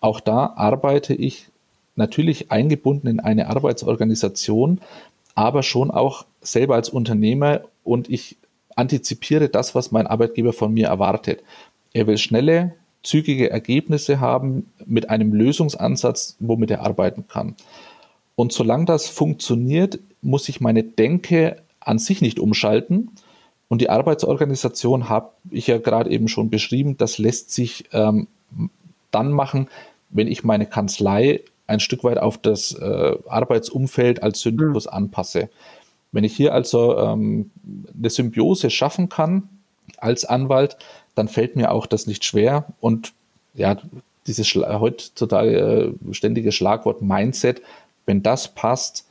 [0.00, 1.46] Auch da arbeite ich
[1.96, 4.78] natürlich eingebunden in eine Arbeitsorganisation,
[5.34, 8.36] aber schon auch selber als Unternehmer und ich
[8.76, 11.42] antizipiere das, was mein Arbeitgeber von mir erwartet.
[11.94, 17.54] Er will schnelle, zügige Ergebnisse haben mit einem Lösungsansatz, womit er arbeiten kann.
[18.36, 23.12] Und solange das funktioniert, muss ich meine Denke an sich nicht umschalten.
[23.70, 28.26] Und die Arbeitsorganisation habe ich ja gerade eben schon beschrieben, das lässt sich ähm,
[29.12, 29.68] dann machen,
[30.10, 34.92] wenn ich meine Kanzlei ein Stück weit auf das äh, Arbeitsumfeld als Syndikus mhm.
[34.92, 35.50] anpasse.
[36.10, 37.52] Wenn ich hier also ähm,
[37.96, 39.48] eine Symbiose schaffen kann
[39.98, 40.76] als Anwalt,
[41.14, 42.66] dann fällt mir auch das nicht schwer.
[42.80, 43.12] Und
[43.54, 43.76] ja,
[44.26, 47.62] dieses heutzutage äh, ständige Schlagwort Mindset,
[48.04, 49.06] wenn das passt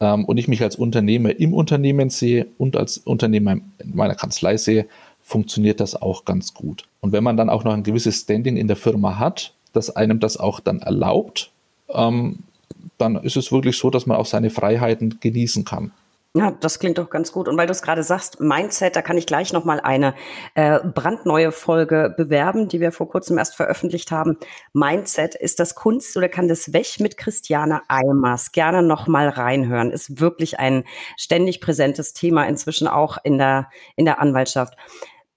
[0.00, 4.56] ähm, und ich mich als Unternehmer im Unternehmen sehe und als Unternehmer in meiner Kanzlei
[4.56, 4.86] sehe,
[5.22, 6.84] funktioniert das auch ganz gut.
[7.00, 10.20] Und wenn man dann auch noch ein gewisses Standing in der Firma hat, das einem
[10.20, 11.50] das auch dann erlaubt,
[11.88, 12.40] ähm,
[12.98, 15.92] dann ist es wirklich so, dass man auch seine Freiheiten genießen kann.
[16.36, 17.46] Ja, das klingt doch ganz gut.
[17.46, 20.14] Und weil du es gerade sagst, Mindset, da kann ich gleich nochmal eine
[20.54, 24.36] äh, brandneue Folge bewerben, die wir vor kurzem erst veröffentlicht haben.
[24.72, 28.50] Mindset ist das Kunst oder kann das weg mit Christiane Eimers.
[28.50, 29.92] Gerne nochmal reinhören.
[29.92, 30.82] Ist wirklich ein
[31.16, 34.74] ständig präsentes Thema inzwischen auch in der, in der Anwaltschaft.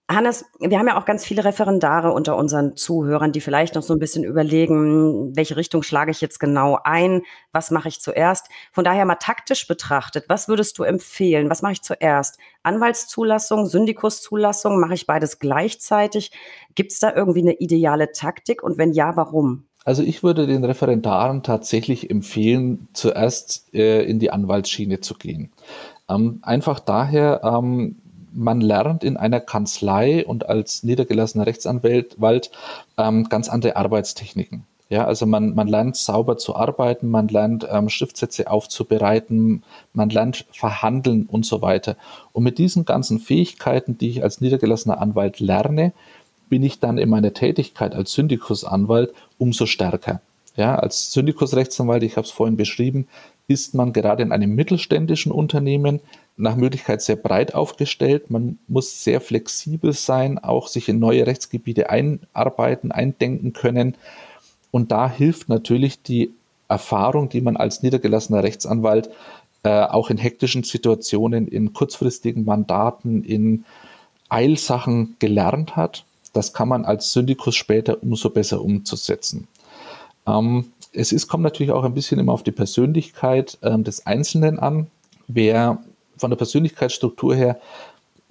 [0.09, 3.93] Hannes, wir haben ja auch ganz viele Referendare unter unseren Zuhörern, die vielleicht noch so
[3.93, 8.47] ein bisschen überlegen, welche Richtung schlage ich jetzt genau ein, was mache ich zuerst.
[8.71, 11.49] Von daher mal taktisch betrachtet, was würdest du empfehlen?
[11.49, 12.39] Was mache ich zuerst?
[12.63, 16.31] Anwaltszulassung, Syndikuszulassung, mache ich beides gleichzeitig?
[16.73, 19.65] Gibt es da irgendwie eine ideale Taktik und wenn ja, warum?
[19.83, 25.51] Also ich würde den Referendaren tatsächlich empfehlen, zuerst äh, in die Anwaltsschiene zu gehen.
[26.09, 27.97] Ähm, einfach daher, ähm,
[28.37, 32.51] man lernt in einer Kanzlei und als niedergelassener Rechtsanwalt
[32.97, 34.63] ähm, ganz andere Arbeitstechniken.
[34.89, 40.45] Ja, also man, man lernt sauber zu arbeiten, man lernt ähm, Schriftsätze aufzubereiten, man lernt
[40.51, 41.97] verhandeln und so weiter.
[42.31, 45.91] Und mit diesen ganzen Fähigkeiten, die ich als niedergelassener Anwalt lerne,
[46.47, 50.21] bin ich dann in meiner Tätigkeit als Syndikusanwalt umso stärker.
[50.55, 53.07] Ja, als Syndikusrechtsanwalt, ich habe es vorhin beschrieben,
[53.47, 55.99] ist man gerade in einem mittelständischen Unternehmen
[56.37, 58.29] nach Möglichkeit sehr breit aufgestellt.
[58.29, 63.95] Man muss sehr flexibel sein, auch sich in neue Rechtsgebiete einarbeiten, eindenken können.
[64.71, 66.31] Und da hilft natürlich die
[66.67, 69.09] Erfahrung, die man als niedergelassener Rechtsanwalt
[69.63, 73.65] äh, auch in hektischen Situationen, in kurzfristigen Mandaten, in
[74.29, 76.05] Eilsachen gelernt hat.
[76.33, 79.47] Das kann man als Syndikus später umso besser umzusetzen.
[80.27, 84.59] Ähm, es ist, kommt natürlich auch ein bisschen immer auf die Persönlichkeit ähm, des Einzelnen
[84.59, 84.87] an.
[85.27, 85.79] Wer
[86.17, 87.59] von der Persönlichkeitsstruktur her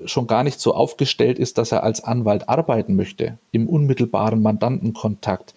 [0.04, 5.54] schon gar nicht so aufgestellt ist, dass er als Anwalt arbeiten möchte, im unmittelbaren Mandantenkontakt,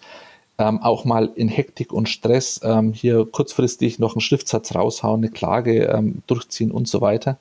[0.58, 5.30] ähm, auch mal in Hektik und Stress ähm, hier kurzfristig noch einen Schriftsatz raushauen, eine
[5.30, 7.38] Klage ähm, durchziehen und so weiter.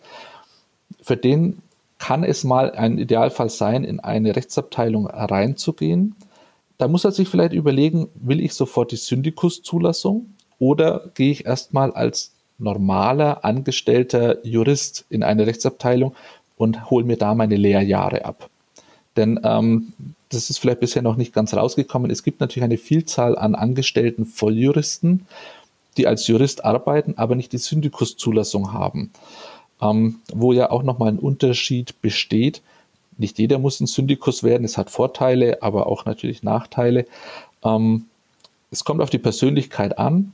[1.01, 1.61] Für den
[1.99, 6.15] kann es mal ein Idealfall sein, in eine Rechtsabteilung reinzugehen,
[6.79, 11.91] da muss er sich vielleicht überlegen, will ich sofort die Syndikuszulassung oder gehe ich erstmal
[11.91, 16.15] als normaler angestellter Jurist in eine Rechtsabteilung
[16.57, 18.49] und hole mir da meine Lehrjahre ab.
[19.17, 19.93] Denn ähm,
[20.29, 22.11] das ist vielleicht bisher noch nicht ganz rausgekommen.
[22.11, 25.25] Es gibt natürlich eine Vielzahl an angestellten Volljuristen,
[25.97, 29.11] die als Jurist arbeiten, aber nicht die Syndikuszulassung haben.
[29.81, 32.61] Ähm, wo ja auch nochmal ein Unterschied besteht
[33.19, 34.63] nicht jeder muss ein Syndikus werden.
[34.63, 37.05] Es hat Vorteile, aber auch natürlich Nachteile.
[37.63, 38.05] Ähm,
[38.71, 40.31] es kommt auf die Persönlichkeit an.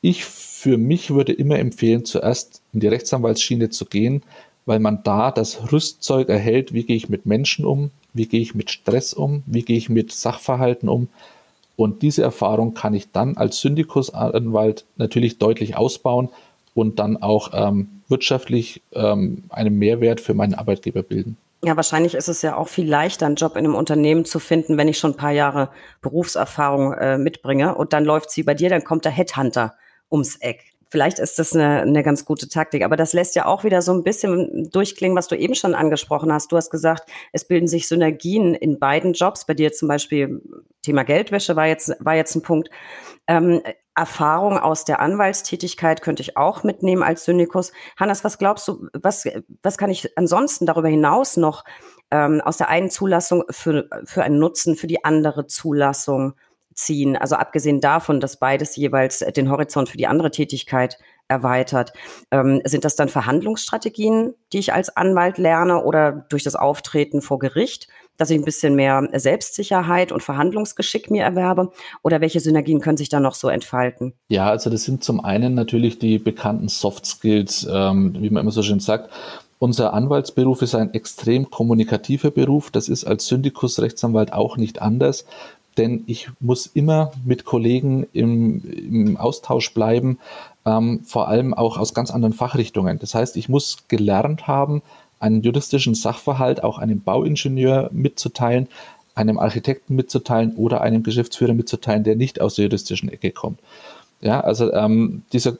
[0.00, 0.24] Ich
[0.60, 4.22] für mich würde immer empfehlen, zuerst in die Rechtsanwaltsschiene zu gehen,
[4.66, 8.54] weil man da das Rüstzeug erhält, wie gehe ich mit Menschen um, wie gehe ich
[8.54, 11.08] mit Stress um, wie gehe ich mit Sachverhalten um.
[11.76, 16.28] Und diese Erfahrung kann ich dann als Syndikusanwalt natürlich deutlich ausbauen
[16.74, 21.38] und dann auch ähm, wirtschaftlich ähm, einen Mehrwert für meinen Arbeitgeber bilden.
[21.64, 24.76] Ja, wahrscheinlich ist es ja auch viel leichter, einen Job in einem Unternehmen zu finden,
[24.76, 25.70] wenn ich schon ein paar Jahre
[26.02, 29.72] Berufserfahrung äh, mitbringe und dann läuft sie bei dir, dann kommt der Headhunter
[30.10, 30.64] ums Eck.
[30.92, 33.92] Vielleicht ist das eine, eine ganz gute Taktik, aber das lässt ja auch wieder so
[33.92, 36.50] ein bisschen durchklingen, was du eben schon angesprochen hast.
[36.50, 39.46] Du hast gesagt, es bilden sich Synergien in beiden Jobs.
[39.46, 40.42] Bei dir zum Beispiel
[40.82, 42.70] Thema Geldwäsche war jetzt, war jetzt ein Punkt.
[43.28, 43.62] Ähm,
[43.94, 47.70] Erfahrung aus der Anwaltstätigkeit könnte ich auch mitnehmen als Syndikus.
[47.96, 49.28] Hannes, was glaubst du, was,
[49.62, 51.64] was kann ich ansonsten darüber hinaus noch
[52.10, 56.34] ähm, aus der einen Zulassung für, für einen Nutzen für die andere Zulassung
[56.74, 57.16] ziehen?
[57.16, 61.92] Also abgesehen davon, dass beides jeweils den Horizont für die andere Tätigkeit erweitert.
[62.30, 67.38] Ähm, sind das dann Verhandlungsstrategien, die ich als Anwalt lerne oder durch das Auftreten vor
[67.38, 67.88] Gericht?
[68.20, 71.72] dass ich ein bisschen mehr Selbstsicherheit und Verhandlungsgeschick mir erwerbe?
[72.02, 74.12] Oder welche Synergien können sich da noch so entfalten?
[74.28, 78.50] Ja, also das sind zum einen natürlich die bekannten Soft Skills, ähm, wie man immer
[78.50, 79.10] so schön sagt.
[79.58, 82.70] Unser Anwaltsberuf ist ein extrem kommunikativer Beruf.
[82.70, 85.24] Das ist als Syndikusrechtsanwalt auch nicht anders,
[85.76, 90.18] denn ich muss immer mit Kollegen im, im Austausch bleiben,
[90.66, 92.98] ähm, vor allem auch aus ganz anderen Fachrichtungen.
[92.98, 94.82] Das heißt, ich muss gelernt haben,
[95.18, 98.68] einen juristischen Sachverhalt auch einem Bauingenieur mitzuteilen,
[99.14, 103.60] einem Architekten mitzuteilen oder einem Geschäftsführer mitzuteilen, der nicht aus der juristischen Ecke kommt.
[104.20, 105.56] Ja, also ähm, dieser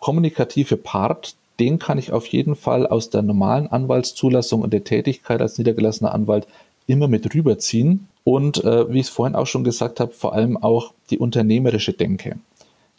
[0.00, 5.40] kommunikative Part, den kann ich auf jeden Fall aus der normalen Anwaltszulassung und der Tätigkeit
[5.40, 6.46] als niedergelassener Anwalt
[6.88, 8.08] immer mit rüberziehen.
[8.24, 11.92] Und äh, wie ich es vorhin auch schon gesagt habe, vor allem auch die unternehmerische
[11.92, 12.38] Denke.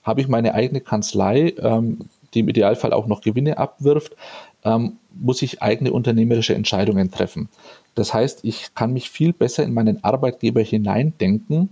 [0.03, 1.99] Habe ich meine eigene Kanzlei, ähm,
[2.33, 4.15] die im Idealfall auch noch Gewinne abwirft,
[4.63, 7.49] ähm, muss ich eigene unternehmerische Entscheidungen treffen.
[7.95, 11.69] Das heißt, ich kann mich viel besser in meinen Arbeitgeber hineindenken,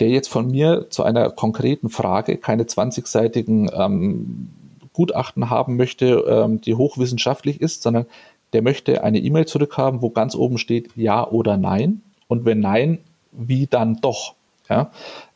[0.00, 4.50] der jetzt von mir zu einer konkreten Frage keine 20-seitigen ähm,
[4.92, 8.06] Gutachten haben möchte, ähm, die hochwissenschaftlich ist, sondern
[8.54, 12.00] der möchte eine E-Mail zurückhaben, wo ganz oben steht Ja oder Nein.
[12.28, 13.00] Und wenn Nein,
[13.32, 14.34] wie dann doch?
[14.70, 14.90] Ja?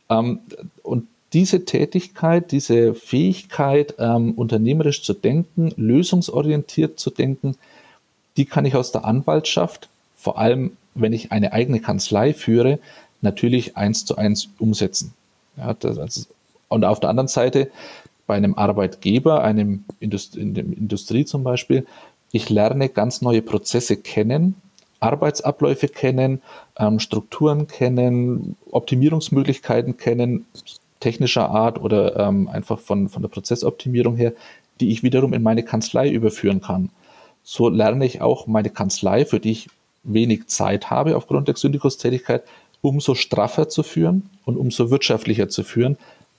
[0.09, 0.39] Ähm,
[0.81, 7.55] und diese Tätigkeit, diese Fähigkeit, ähm, unternehmerisch zu denken, lösungsorientiert zu denken,
[8.37, 12.79] die kann ich aus der Anwaltschaft, vor allem wenn ich eine eigene Kanzlei führe,
[13.21, 15.13] natürlich eins zu eins umsetzen.
[15.57, 16.27] Ja, das,
[16.69, 17.69] und auf der anderen Seite
[18.27, 21.85] bei einem Arbeitgeber, einem Indust in der Industrie zum Beispiel,
[22.31, 24.55] ich lerne ganz neue Prozesse kennen,
[24.99, 26.41] Arbeitsabläufe kennen,
[26.77, 30.45] ähm, Strukturen kennen, Optimierungsmöglichkeiten kennen,
[30.99, 34.33] technischer Art oder ähm, einfach von, von der Prozessoptimierung her,
[34.79, 36.89] die ich wiederum in meine Kanzlei überführen kann.
[37.43, 39.69] So lerne ich auch meine Kanzlei, für die ich
[40.03, 42.43] wenig Zeit habe aufgrund der Syndikustätigkeit,
[42.81, 45.97] umso straffer zu führen und umso wirtschaftlicher zu führen,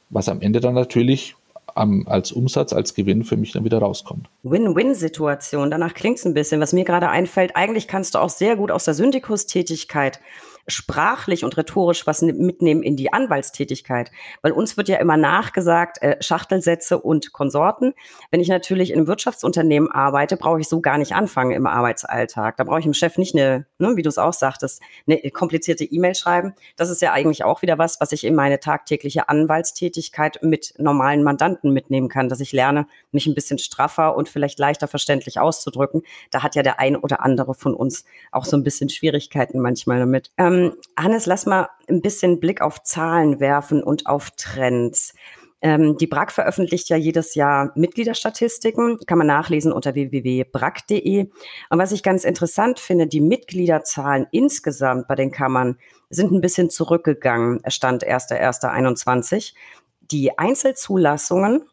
[0.08, 1.36] was am Ende dann natürlich
[1.74, 4.28] am, als Umsatz, als Gewinn für mich dann wieder rauskommt.
[4.42, 6.60] Win-Win-Situation, danach klingt es ein bisschen.
[6.60, 10.20] Was mir gerade einfällt, eigentlich kannst du auch sehr gut aus der Syndikustätigkeit
[10.66, 14.10] sprachlich und rhetorisch was mitnehmen in die Anwaltstätigkeit.
[14.42, 17.94] Weil uns wird ja immer nachgesagt, äh, Schachtelsätze und Konsorten.
[18.30, 22.56] Wenn ich natürlich in einem Wirtschaftsunternehmen arbeite, brauche ich so gar nicht anfangen im Arbeitsalltag.
[22.56, 25.84] Da brauche ich dem Chef nicht eine, ne, wie du es auch sagtest, eine komplizierte
[25.84, 26.54] E-Mail schreiben.
[26.76, 31.22] Das ist ja eigentlich auch wieder was, was ich in meine tagtägliche Anwaltstätigkeit mit normalen
[31.22, 36.02] Mandanten mitnehmen kann, dass ich lerne, mich ein bisschen straffer und vielleicht leichter verständlich auszudrücken.
[36.30, 39.98] Da hat ja der ein oder andere von uns auch so ein bisschen Schwierigkeiten manchmal
[39.98, 40.30] damit.
[40.36, 45.14] Ähm, ähm, Hannes, lass mal ein bisschen Blick auf Zahlen werfen und auf Trends.
[45.62, 51.28] Ähm, die BRAC veröffentlicht ja jedes Jahr Mitgliederstatistiken, kann man nachlesen unter www.brac.de.
[51.68, 55.76] Und was ich ganz interessant finde, die Mitgliederzahlen insgesamt bei den Kammern
[56.08, 59.54] sind ein bisschen zurückgegangen, Stand 1.1.21.
[60.00, 61.64] Die Einzelzulassungen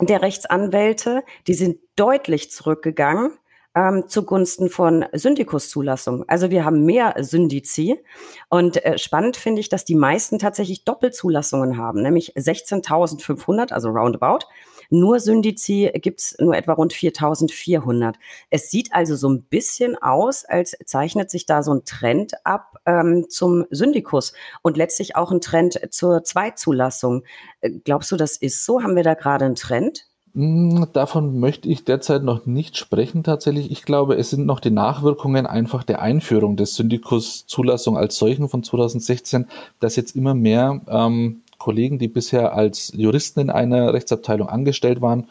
[0.00, 3.32] der Rechtsanwälte, die sind deutlich zurückgegangen
[3.74, 6.24] ähm, zugunsten von Syndikuszulassung.
[6.28, 8.00] Also wir haben mehr Syndizi.
[8.48, 14.46] Und äh, spannend finde ich, dass die meisten tatsächlich Doppelzulassungen haben, nämlich 16.500, also roundabout.
[14.90, 18.14] Nur Syndizi gibt's nur etwa rund 4.400.
[18.50, 22.76] Es sieht also so ein bisschen aus, als zeichnet sich da so ein Trend ab
[22.86, 27.24] ähm, zum Syndikus und letztlich auch ein Trend zur Zweizulassung.
[27.60, 28.82] Äh, glaubst du, das ist so?
[28.82, 30.06] Haben wir da gerade einen Trend?
[30.34, 33.70] Hm, davon möchte ich derzeit noch nicht sprechen tatsächlich.
[33.70, 38.48] Ich glaube, es sind noch die Nachwirkungen einfach der Einführung des Syndikus Zulassung als solchen
[38.48, 39.46] von 2016,
[39.78, 45.28] dass jetzt immer mehr ähm, Kollegen, die bisher als Juristen in einer Rechtsabteilung angestellt waren,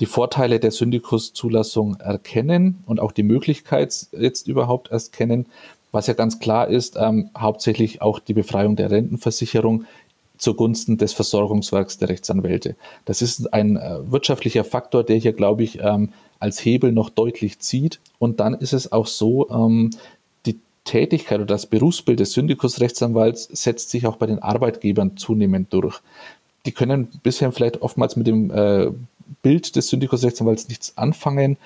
[0.00, 5.46] die Vorteile der Syndikus Zulassung erkennen und auch die Möglichkeit jetzt überhaupt erst kennen,
[5.92, 9.84] was ja ganz klar ist, ähm, hauptsächlich auch die Befreiung der Rentenversicherung
[10.40, 12.74] zugunsten des Versorgungswerks der Rechtsanwälte.
[13.04, 17.58] Das ist ein äh, wirtschaftlicher Faktor, der hier, glaube ich, ähm, als Hebel noch deutlich
[17.58, 18.00] zieht.
[18.18, 19.90] Und dann ist es auch so, ähm,
[20.46, 26.00] die Tätigkeit oder das Berufsbild des Syndikusrechtsanwalts setzt sich auch bei den Arbeitgebern zunehmend durch.
[26.64, 28.90] Die können bisher vielleicht oftmals mit dem äh,
[29.42, 31.58] Bild des Syndikusrechtsanwalts nichts anfangen.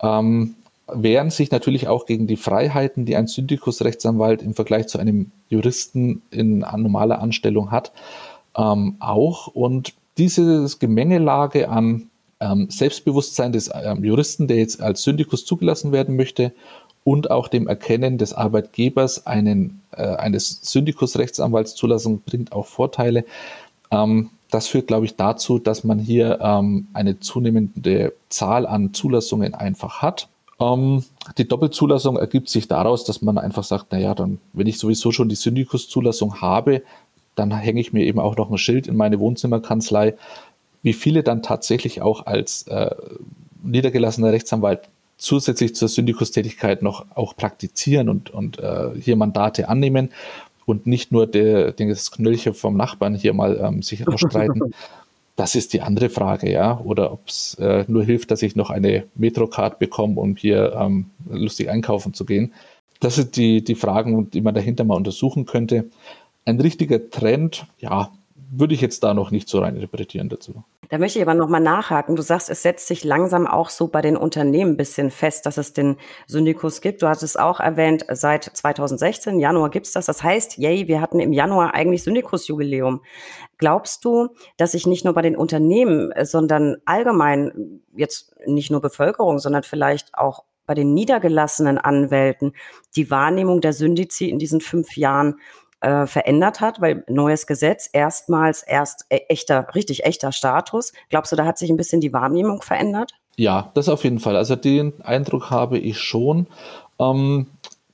[0.00, 0.54] Ähm,
[0.86, 6.22] wehren sich natürlich auch gegen die Freiheiten, die ein Syndikusrechtsanwalt im Vergleich zu einem Juristen
[6.30, 7.92] in normaler Anstellung hat,
[8.56, 9.46] ähm, auch.
[9.46, 16.16] Und diese Gemengelage an ähm, Selbstbewusstsein des ähm, Juristen, der jetzt als Syndikus zugelassen werden
[16.16, 16.52] möchte,
[17.04, 23.24] und auch dem Erkennen des Arbeitgebers einen, äh, eines Syndikusrechtsanwaltszulassung bringt auch Vorteile.
[23.90, 29.54] Ähm, das führt, glaube ich, dazu, dass man hier ähm, eine zunehmende Zahl an Zulassungen
[29.54, 30.28] einfach hat.
[30.62, 31.04] Ähm,
[31.38, 35.28] die Doppelzulassung ergibt sich daraus, dass man einfach sagt, naja, dann, wenn ich sowieso schon
[35.28, 36.82] die Syndikuszulassung habe,
[37.34, 40.14] dann hänge ich mir eben auch noch ein Schild in meine Wohnzimmerkanzlei.
[40.82, 42.94] Wie viele dann tatsächlich auch als äh,
[43.62, 50.10] niedergelassener Rechtsanwalt zusätzlich zur Syndikustätigkeit noch auch praktizieren und, und äh, hier Mandate annehmen
[50.66, 54.74] und nicht nur der, das Knöllchen vom Nachbarn hier mal ähm, sich ausstreiten.
[55.36, 56.78] Das ist die andere Frage, ja.
[56.80, 61.10] Oder ob es äh, nur hilft, dass ich noch eine Metrocard bekomme, um hier ähm,
[61.28, 62.52] lustig einkaufen zu gehen.
[63.00, 65.90] Das sind die, die Fragen, die man dahinter mal untersuchen könnte.
[66.44, 68.12] Ein richtiger Trend, ja,
[68.54, 70.62] würde ich jetzt da noch nicht so rein interpretieren dazu.
[70.90, 72.16] Da möchte ich aber nochmal nachhaken.
[72.16, 75.56] Du sagst, es setzt sich langsam auch so bei den Unternehmen ein bisschen fest, dass
[75.56, 77.00] es den Syndikus gibt.
[77.00, 80.04] Du hast es auch erwähnt, seit 2016, Januar gibt's das.
[80.04, 83.00] Das heißt, yay, wir hatten im Januar eigentlich Syndikusjubiläum.
[83.56, 84.28] Glaubst du,
[84.58, 90.14] dass sich nicht nur bei den Unternehmen, sondern allgemein jetzt nicht nur Bevölkerung, sondern vielleicht
[90.14, 92.52] auch bei den niedergelassenen Anwälten
[92.96, 95.36] die Wahrnehmung der Syndizi in diesen fünf Jahren
[95.82, 100.92] äh, verändert hat, weil neues Gesetz, erstmals erst e echter, richtig echter Status.
[101.10, 103.12] Glaubst du, da hat sich ein bisschen die Wahrnehmung verändert?
[103.36, 104.36] Ja, das auf jeden Fall.
[104.36, 106.46] Also den Eindruck habe ich schon.
[106.98, 107.46] Ähm,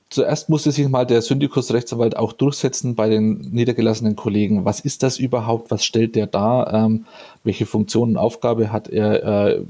[0.09, 4.65] zuerst musste sich mal der Syndikus-Rechtsanwalt auch durchsetzen bei den niedergelassenen Kollegen.
[4.65, 5.71] Was ist das überhaupt?
[5.71, 6.73] Was stellt der dar?
[6.73, 7.05] Ähm,
[7.43, 9.23] welche Funktion und Aufgabe hat er?
[9.23, 9.61] Äh,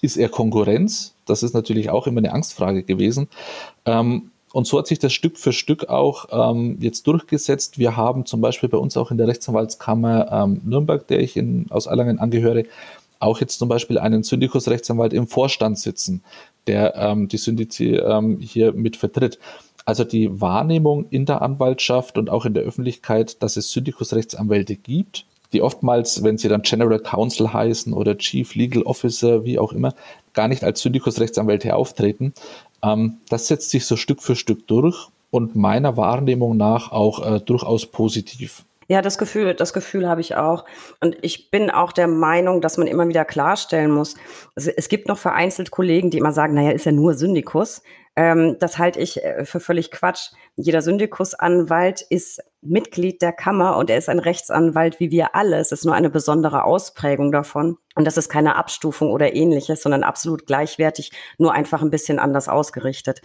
[0.00, 1.14] ist er Konkurrenz?
[1.26, 3.28] Das ist natürlich auch immer eine Angstfrage gewesen.
[3.84, 7.78] Ähm, und so hat sich das Stück für Stück auch ähm, jetzt durchgesetzt.
[7.78, 11.66] Wir haben zum Beispiel bei uns auch in der Rechtsanwaltskammer ähm, Nürnberg, der ich in,
[11.70, 12.64] aus Erlangen angehöre,
[13.20, 16.22] auch jetzt zum Beispiel einen Syndikus-Rechtsanwalt im Vorstand sitzen,
[16.66, 19.38] der ähm, die Syndizi ähm, hier mit vertritt.
[19.84, 25.24] Also die Wahrnehmung in der Anwaltschaft und auch in der Öffentlichkeit, dass es Syndikus-Rechtsanwälte gibt,
[25.52, 29.94] die oftmals, wenn sie dann General Counsel heißen oder Chief Legal Officer, wie auch immer,
[30.34, 32.34] gar nicht als Syndikus-Rechtsanwälte auftreten.
[32.82, 37.40] Ähm, das setzt sich so Stück für Stück durch und meiner Wahrnehmung nach auch äh,
[37.40, 38.64] durchaus positiv.
[38.90, 40.64] Ja, das Gefühl, das Gefühl habe ich auch.
[41.00, 44.14] Und ich bin auch der Meinung, dass man immer wieder klarstellen muss.
[44.56, 47.82] Also es gibt noch vereinzelt Kollegen, die immer sagen, naja, ist ja nur Syndikus.
[48.16, 50.30] Ähm, das halte ich äh, für völlig Quatsch.
[50.56, 55.58] Jeder Syndikusanwalt ist Mitglied der Kammer und er ist ein Rechtsanwalt wie wir alle.
[55.58, 57.78] Es ist nur eine besondere Ausprägung davon.
[57.98, 62.48] Und das ist keine Abstufung oder ähnliches, sondern absolut gleichwertig, nur einfach ein bisschen anders
[62.48, 63.22] ausgerichtet.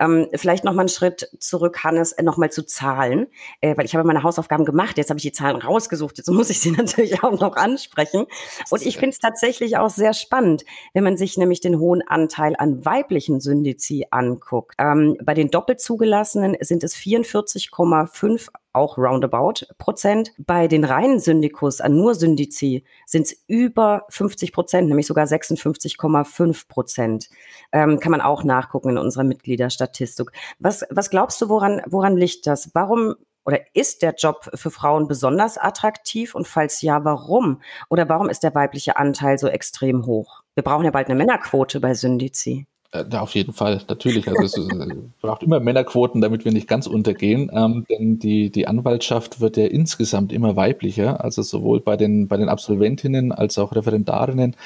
[0.00, 3.28] Ähm, vielleicht noch mal einen Schritt zurück, Hannes, äh, noch mal zu Zahlen,
[3.60, 4.98] äh, weil ich habe meine Hausaufgaben gemacht.
[4.98, 6.18] Jetzt habe ich die Zahlen rausgesucht.
[6.18, 8.26] Jetzt muss ich sie natürlich auch noch ansprechen.
[8.70, 12.54] Und ich finde es tatsächlich auch sehr spannend, wenn man sich nämlich den hohen Anteil
[12.58, 14.74] an weiblichen Syndizi anguckt.
[14.78, 20.32] Ähm, bei den doppelt zugelassenen sind es 44,5 auch roundabout Prozent.
[20.38, 26.68] Bei den reinen Syndikus, an nur Syndizi, sind es über 50 Prozent, nämlich sogar 56,5
[26.68, 27.28] Prozent.
[27.72, 30.30] Ähm, kann man auch nachgucken in unserer Mitgliederstatistik.
[30.58, 32.70] Was, was glaubst du, woran, woran liegt das?
[32.74, 33.14] Warum
[33.46, 36.34] oder ist der Job für Frauen besonders attraktiv?
[36.34, 37.62] Und falls ja, warum?
[37.88, 40.42] Oder warum ist der weibliche Anteil so extrem hoch?
[40.54, 42.66] Wir brauchen ja bald eine Männerquote bei Syndizi.
[42.96, 44.28] Äh, auf jeden Fall, natürlich.
[44.28, 47.50] Also es äh, braucht immer Männerquoten, damit wir nicht ganz untergehen.
[47.52, 52.36] Ähm, denn die, die Anwaltschaft wird ja insgesamt immer weiblicher, also sowohl bei den, bei
[52.36, 54.56] den Absolventinnen als auch Referendarinnen.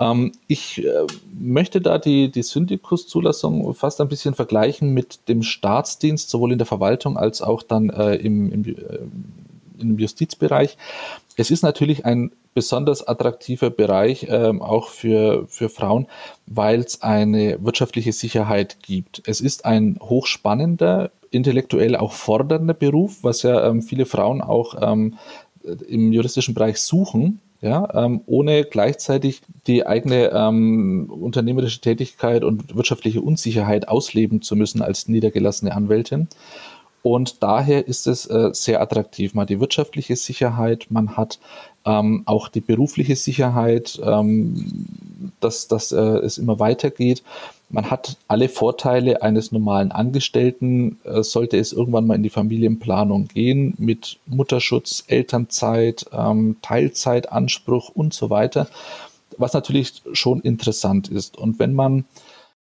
[0.00, 1.06] Ähm, ich äh,
[1.38, 6.66] möchte da die, die Syndikus-Zulassung fast ein bisschen vergleichen mit dem Staatsdienst, sowohl in der
[6.66, 8.98] Verwaltung als auch dann äh, im, im, äh,
[9.78, 10.76] im Justizbereich.
[11.36, 16.06] Es ist natürlich ein besonders attraktiver Bereich, ähm, auch für, für Frauen,
[16.46, 19.22] weil es eine wirtschaftliche Sicherheit gibt.
[19.26, 25.18] Es ist ein hochspannender, intellektuell auch fordernder Beruf, was ja ähm, viele Frauen auch ähm,
[25.86, 33.20] im juristischen Bereich suchen, ja, ähm, ohne gleichzeitig die eigene ähm, unternehmerische Tätigkeit und wirtschaftliche
[33.20, 36.28] Unsicherheit ausleben zu müssen als niedergelassene Anwältin.
[37.06, 39.32] Und daher ist es äh, sehr attraktiv.
[39.32, 41.38] Man hat die wirtschaftliche Sicherheit, man hat
[41.84, 44.88] ähm, auch die berufliche Sicherheit, ähm,
[45.38, 47.22] dass, dass äh, es immer weitergeht.
[47.68, 53.28] Man hat alle Vorteile eines normalen Angestellten, äh, sollte es irgendwann mal in die Familienplanung
[53.28, 58.66] gehen, mit Mutterschutz, Elternzeit, ähm, Teilzeitanspruch und so weiter,
[59.38, 61.38] was natürlich schon interessant ist.
[61.38, 62.04] Und wenn man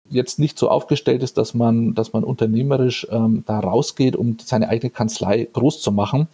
[0.10, 4.70] jetzt nicht so aufgestellt ist, dass man, dass man unternehmerisch ähm, da rausgeht, um seine
[4.70, 6.28] eigene Kanzlei groß zu machen.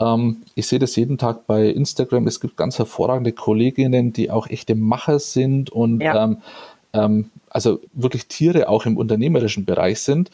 [0.00, 2.26] Ähm, ich sehe das jeden Tag bei Instagram.
[2.26, 6.24] Es gibt ganz hervorragende Kolleginnen, die auch echte Macher sind und ja.
[6.24, 6.38] ähm,
[6.92, 10.30] ähm, also wirklich Tiere auch im unternehmerischen Bereich sind.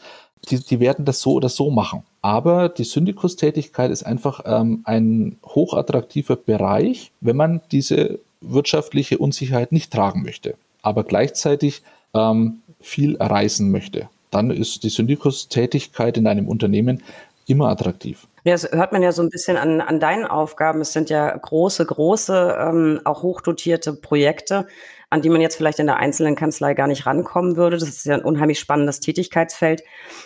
[0.49, 2.03] Die, die werden das so oder so machen.
[2.21, 9.93] Aber die Syndikustätigkeit ist einfach ähm, ein hochattraktiver Bereich, wenn man diese wirtschaftliche Unsicherheit nicht
[9.93, 10.55] tragen möchte.
[10.81, 11.83] Aber gleichzeitig
[12.15, 17.03] ähm, viel reisen möchte, dann ist die Syndikustätigkeit in einem Unternehmen
[17.47, 18.27] immer attraktiv.
[18.43, 20.81] Das hört man ja so ein bisschen an, an deinen Aufgaben.
[20.81, 24.67] Es sind ja große, große, ähm, auch hochdotierte Projekte,
[25.09, 27.77] an die man jetzt vielleicht in der einzelnen Kanzlei gar nicht rankommen würde.
[27.77, 29.83] Das ist ja ein unheimlich spannendes Tätigkeitsfeld.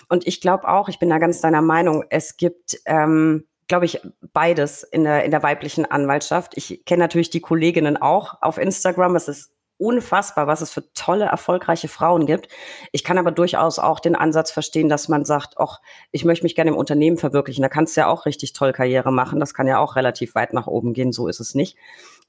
[0.08, 4.00] Und ich glaube auch, ich bin da ganz deiner Meinung, es gibt, ähm, glaube ich,
[4.32, 6.56] beides in der, in der weiblichen Anwaltschaft.
[6.56, 9.16] Ich kenne natürlich die Kolleginnen auch auf Instagram.
[9.16, 12.48] Es ist unfassbar, was es für tolle, erfolgreiche Frauen gibt.
[12.92, 16.56] Ich kann aber durchaus auch den Ansatz verstehen, dass man sagt, ach, ich möchte mich
[16.56, 17.62] gerne im Unternehmen verwirklichen.
[17.62, 19.40] Da kannst du ja auch richtig toll Karriere machen.
[19.40, 21.12] Das kann ja auch relativ weit nach oben gehen.
[21.12, 21.78] So ist es nicht.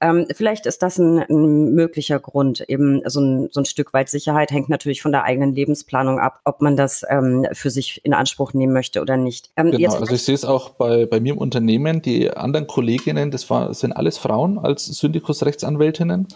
[0.01, 2.61] Ähm, vielleicht ist das ein, ein, möglicher Grund.
[2.69, 6.41] Eben so ein, so ein Stück weit Sicherheit hängt natürlich von der eigenen Lebensplanung ab,
[6.45, 9.51] ob man das ähm, für sich in Anspruch nehmen möchte oder nicht.
[9.57, 12.03] Ähm, genau, also ich sehe es auch bei, bei mir im Unternehmen.
[12.03, 16.29] Die anderen Kolleginnen, das war, sind alles Frauen als Syndikusrechtsanwältinnen.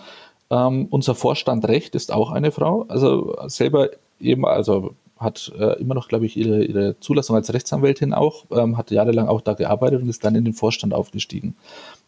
[0.51, 3.91] Ähm, unser Vorstand Recht ist auch eine Frau, also selber
[4.21, 8.79] eben, also hat äh, immer noch, glaube ich, ihre, ihre Zulassung als Rechtsanwältin auch, ähm,
[8.79, 11.55] hat jahrelang auch da gearbeitet und ist dann in den Vorstand aufgestiegen.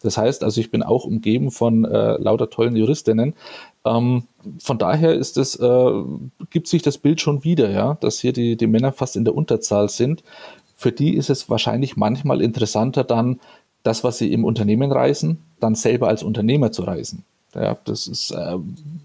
[0.02, 3.34] Das heißt, also ich bin auch umgeben von äh, lauter tollen Juristinnen.
[3.84, 4.24] Ähm,
[4.58, 5.92] von daher ist es, äh,
[6.48, 9.34] gibt sich das Bild schon wieder, ja, dass hier die, die Männer fast in der
[9.34, 10.24] Unterzahl sind.
[10.74, 13.40] Für die ist es wahrscheinlich manchmal interessanter, dann
[13.82, 17.24] das, was sie im Unternehmen reisen, dann selber als Unternehmer zu reisen.
[17.54, 18.56] Ja, das ist äh,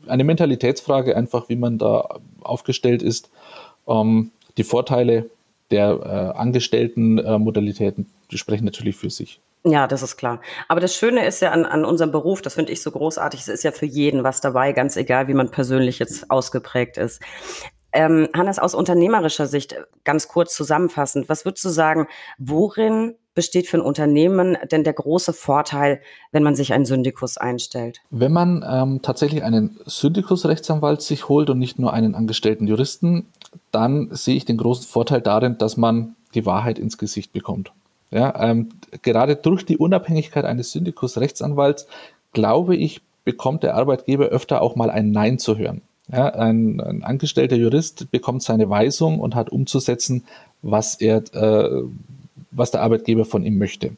[0.07, 3.29] eine Mentalitätsfrage, einfach wie man da aufgestellt ist.
[3.87, 5.29] Ähm, die Vorteile
[5.71, 9.39] der äh, Angestellten-Modalitäten, äh, die sprechen natürlich für sich.
[9.65, 10.41] Ja, das ist klar.
[10.69, 13.47] Aber das Schöne ist ja an, an unserem Beruf, das finde ich so großartig, es
[13.49, 17.21] ist ja für jeden was dabei, ganz egal, wie man persönlich jetzt ausgeprägt ist.
[17.91, 23.77] Ähm, Hannes, aus unternehmerischer Sicht, ganz kurz zusammenfassend, was würdest du sagen, worin besteht für
[23.77, 28.01] ein Unternehmen denn der große Vorteil, wenn man sich einen Syndikus einstellt?
[28.09, 33.27] Wenn man ähm, tatsächlich einen Syndikus-Rechtsanwalt sich holt und nicht nur einen angestellten Juristen,
[33.71, 37.71] dann sehe ich den großen Vorteil darin, dass man die Wahrheit ins Gesicht bekommt.
[38.09, 38.69] Ja, ähm,
[39.03, 41.85] gerade durch die Unabhängigkeit eines Syndikus-Rechtsanwalts,
[42.33, 45.83] glaube ich, bekommt der Arbeitgeber öfter auch mal ein Nein zu hören.
[46.11, 50.23] Ja, ein, ein angestellter Jurist bekommt seine Weisung und hat umzusetzen,
[50.63, 51.83] was er äh,
[52.57, 53.95] was der Arbeitgeber von ihm möchte.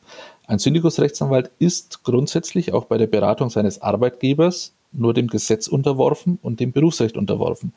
[0.47, 6.59] Ein Syndikusrechtsanwalt ist grundsätzlich auch bei der Beratung seines Arbeitgebers nur dem Gesetz unterworfen und
[6.59, 7.73] dem Berufsrecht unterworfen.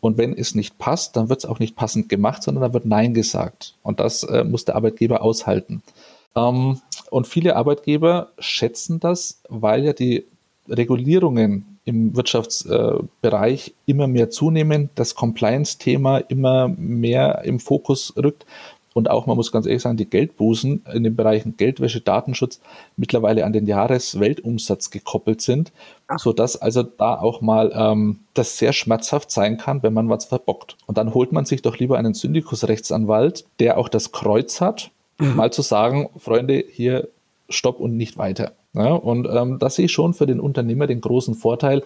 [0.00, 2.84] Und wenn es nicht passt, dann wird es auch nicht passend gemacht, sondern da wird
[2.84, 3.74] Nein gesagt.
[3.82, 5.82] Und das äh, muss der Arbeitgeber aushalten.
[6.36, 6.80] Ähm,
[7.10, 10.26] und viele Arbeitgeber schätzen das, weil ja die
[10.68, 18.46] Regulierungen im Wirtschaftsbereich äh, immer mehr zunehmen, das Compliance-Thema immer mehr im Fokus rückt
[18.94, 22.60] und auch, man muss ganz ehrlich sagen, die Geldbußen in den Bereichen Geldwäsche, Datenschutz
[22.96, 25.72] mittlerweile an den Jahresweltumsatz gekoppelt sind,
[26.06, 26.18] Ach.
[26.20, 30.76] sodass also da auch mal ähm, das sehr schmerzhaft sein kann, wenn man was verbockt.
[30.86, 35.34] Und dann holt man sich doch lieber einen Syndikusrechtsanwalt, der auch das Kreuz hat, mhm.
[35.34, 37.08] mal zu sagen, Freunde, hier
[37.48, 38.52] stopp und nicht weiter.
[38.74, 41.82] Ja, und ähm, das sehe ich schon für den Unternehmer den großen Vorteil,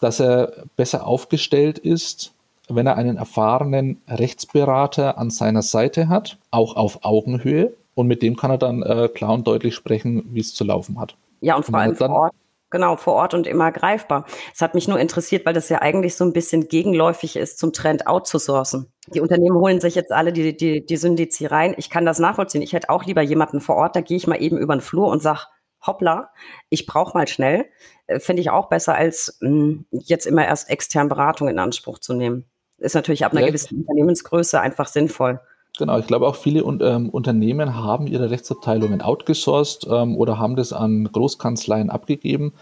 [0.00, 2.32] dass er besser aufgestellt ist,
[2.68, 7.74] wenn er einen erfahrenen Rechtsberater an seiner Seite hat, auch auf Augenhöhe.
[7.94, 10.98] Und mit dem kann er dann äh, klar und deutlich sprechen, wie es zu laufen
[10.98, 11.16] hat.
[11.40, 12.34] Ja, und vor allem vor Ort.
[12.70, 14.24] Genau, vor Ort und immer greifbar.
[14.52, 17.72] Es hat mich nur interessiert, weil das ja eigentlich so ein bisschen gegenläufig ist zum
[17.72, 18.92] Trend outzusourcen.
[19.14, 21.74] Die Unternehmen holen sich jetzt alle die, die, die Syndizi rein.
[21.76, 22.62] Ich kann das nachvollziehen.
[22.62, 25.06] Ich hätte auch lieber jemanden vor Ort, da gehe ich mal eben über den Flur
[25.06, 25.42] und sage,
[25.86, 26.32] hoppla,
[26.68, 27.66] ich brauche mal schnell.
[28.08, 32.00] Äh, Finde ich auch besser, als mh, hm, jetzt immer erst extern Beratung in Anspruch
[32.00, 32.46] zu nehmen
[32.84, 35.40] ist natürlich ab einer ja, gewissen Unternehmensgröße einfach sinnvoll.
[35.76, 40.72] Genau, ich glaube auch viele ähm, Unternehmen haben ihre Rechtsabteilungen outgesourced ähm, oder haben das
[40.72, 42.52] an Großkanzleien abgegeben,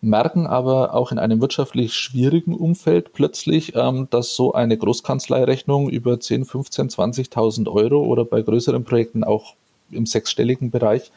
[0.00, 6.18] merken aber auch in einem wirtschaftlich schwierigen Umfeld plötzlich, ähm, dass so eine Großkanzleirechnung über
[6.18, 9.54] 10, 15, 20.000 Euro oder bei größeren Projekten auch
[9.90, 11.12] im sechsstelligen Bereich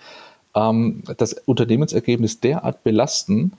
[0.55, 3.53] ähm, das Unternehmensergebnis derart belasten,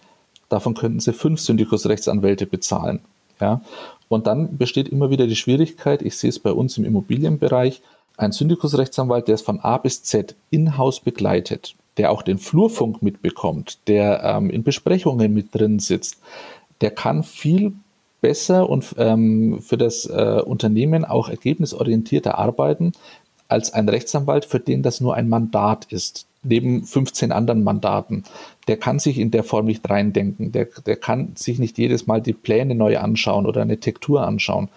[0.50, 3.00] davon könnten sie fünf Syndikusrechtsanwälte bezahlen.
[3.40, 3.60] Ja?
[4.08, 7.82] Und dann besteht immer wieder die Schwierigkeit, ich sehe es bei uns im Immobilienbereich,
[8.16, 13.78] ein Syndikusrechtsanwalt, der es von A bis Z in-house begleitet, der auch den Flurfunk mitbekommt,
[13.88, 16.18] der ähm, in Besprechungen mit drin sitzt,
[16.80, 17.72] der kann viel
[18.20, 22.92] besser und ähm, für das äh, Unternehmen auch ergebnisorientierter arbeiten
[23.48, 28.24] als ein Rechtsanwalt, für den das nur ein Mandat ist neben 15 anderen Mandaten.
[28.68, 30.52] Der kann sich in der Form nicht reindenken.
[30.52, 34.68] Der, der kann sich nicht jedes Mal die Pläne neu anschauen oder eine Tektur anschauen.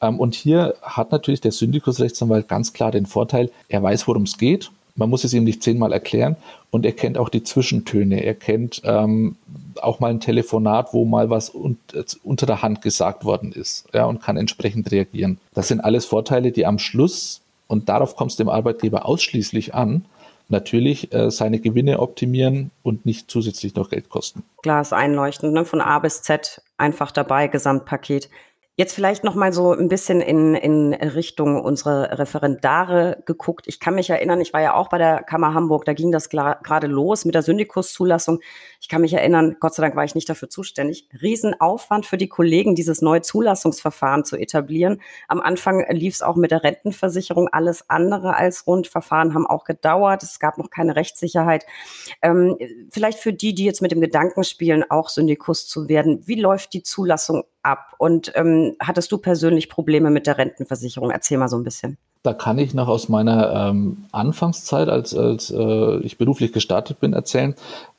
[0.00, 4.38] Ähm, und hier hat natürlich der Syndikusrechtsanwalt ganz klar den Vorteil, er weiß, worum es
[4.38, 4.70] geht.
[4.96, 6.36] Man muss es ihm nicht zehnmal erklären
[6.70, 8.22] und er kennt auch die Zwischentöne.
[8.22, 9.34] Er kennt ähm,
[9.82, 11.78] auch mal ein Telefonat, wo mal was un
[12.22, 15.38] unter der Hand gesagt worden ist ja, und kann entsprechend reagieren.
[15.52, 20.04] Das sind alles Vorteile, die am Schluss, und darauf kommt es dem Arbeitgeber ausschließlich an,
[20.48, 24.44] natürlich äh, seine Gewinne optimieren und nicht zusätzlich noch Geld kosten.
[24.80, 25.64] Ist einleuchtend, ne?
[25.64, 28.28] von A bis Z einfach dabei, Gesamtpaket.
[28.76, 33.68] Jetzt vielleicht noch mal so ein bisschen in, in Richtung unserer Referendare geguckt.
[33.68, 36.28] Ich kann mich erinnern, ich war ja auch bei der Kammer Hamburg, da ging das
[36.28, 38.40] gerade los mit der Syndikuszulassung.
[38.80, 41.08] Ich kann mich erinnern, Gott sei Dank war ich nicht dafür zuständig.
[41.22, 45.00] Riesenaufwand für die Kollegen, dieses neue Zulassungsverfahren zu etablieren.
[45.28, 47.46] Am Anfang lief es auch mit der Rentenversicherung.
[47.52, 50.24] Alles andere als Rundverfahren haben auch gedauert.
[50.24, 51.64] Es gab noch keine Rechtssicherheit.
[52.22, 52.58] Ähm,
[52.90, 56.26] vielleicht für die, die jetzt mit dem Gedanken spielen, auch Syndikus zu werden.
[56.26, 57.94] Wie läuft die Zulassung ab?
[57.98, 61.10] Und ähm, hattest du persönlich Probleme mit der Rentenversicherung?
[61.10, 61.96] Erzähl mal so ein bisschen.
[62.22, 67.12] Da kann ich noch aus meiner ähm, Anfangszeit, als, als äh, ich beruflich gestartet bin,
[67.12, 67.54] erzählen.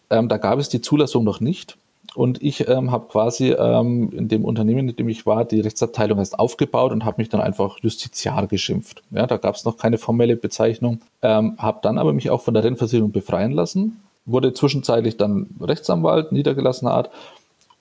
[0.10, 1.78] Ähm, da gab es die Zulassung noch nicht.
[2.16, 6.20] und ich ähm, habe quasi ähm, in dem Unternehmen, in dem ich war, die Rechtsabteilung
[6.20, 9.04] erst aufgebaut und habe mich dann einfach Justiziar geschimpft.
[9.12, 11.02] Ja, da gab es noch keine formelle Bezeichnung.
[11.22, 16.32] Ähm, habe dann aber mich auch von der Rennversicherung befreien lassen, wurde zwischenzeitlich dann Rechtsanwalt
[16.32, 17.10] niedergelassener Art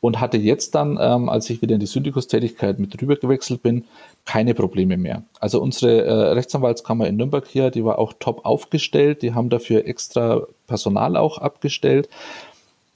[0.05, 3.85] und hatte jetzt dann, ähm, als ich wieder in die Syndikustätigkeit mit rüber gewechselt bin,
[4.27, 5.23] keine Probleme mehr.
[5.41, 9.87] Also unsere äh, Rechtsanwaltskammer in Nürnberg hier, die war auch top aufgestellt, die haben dafür
[9.87, 12.11] extra Personal auch abgestellt.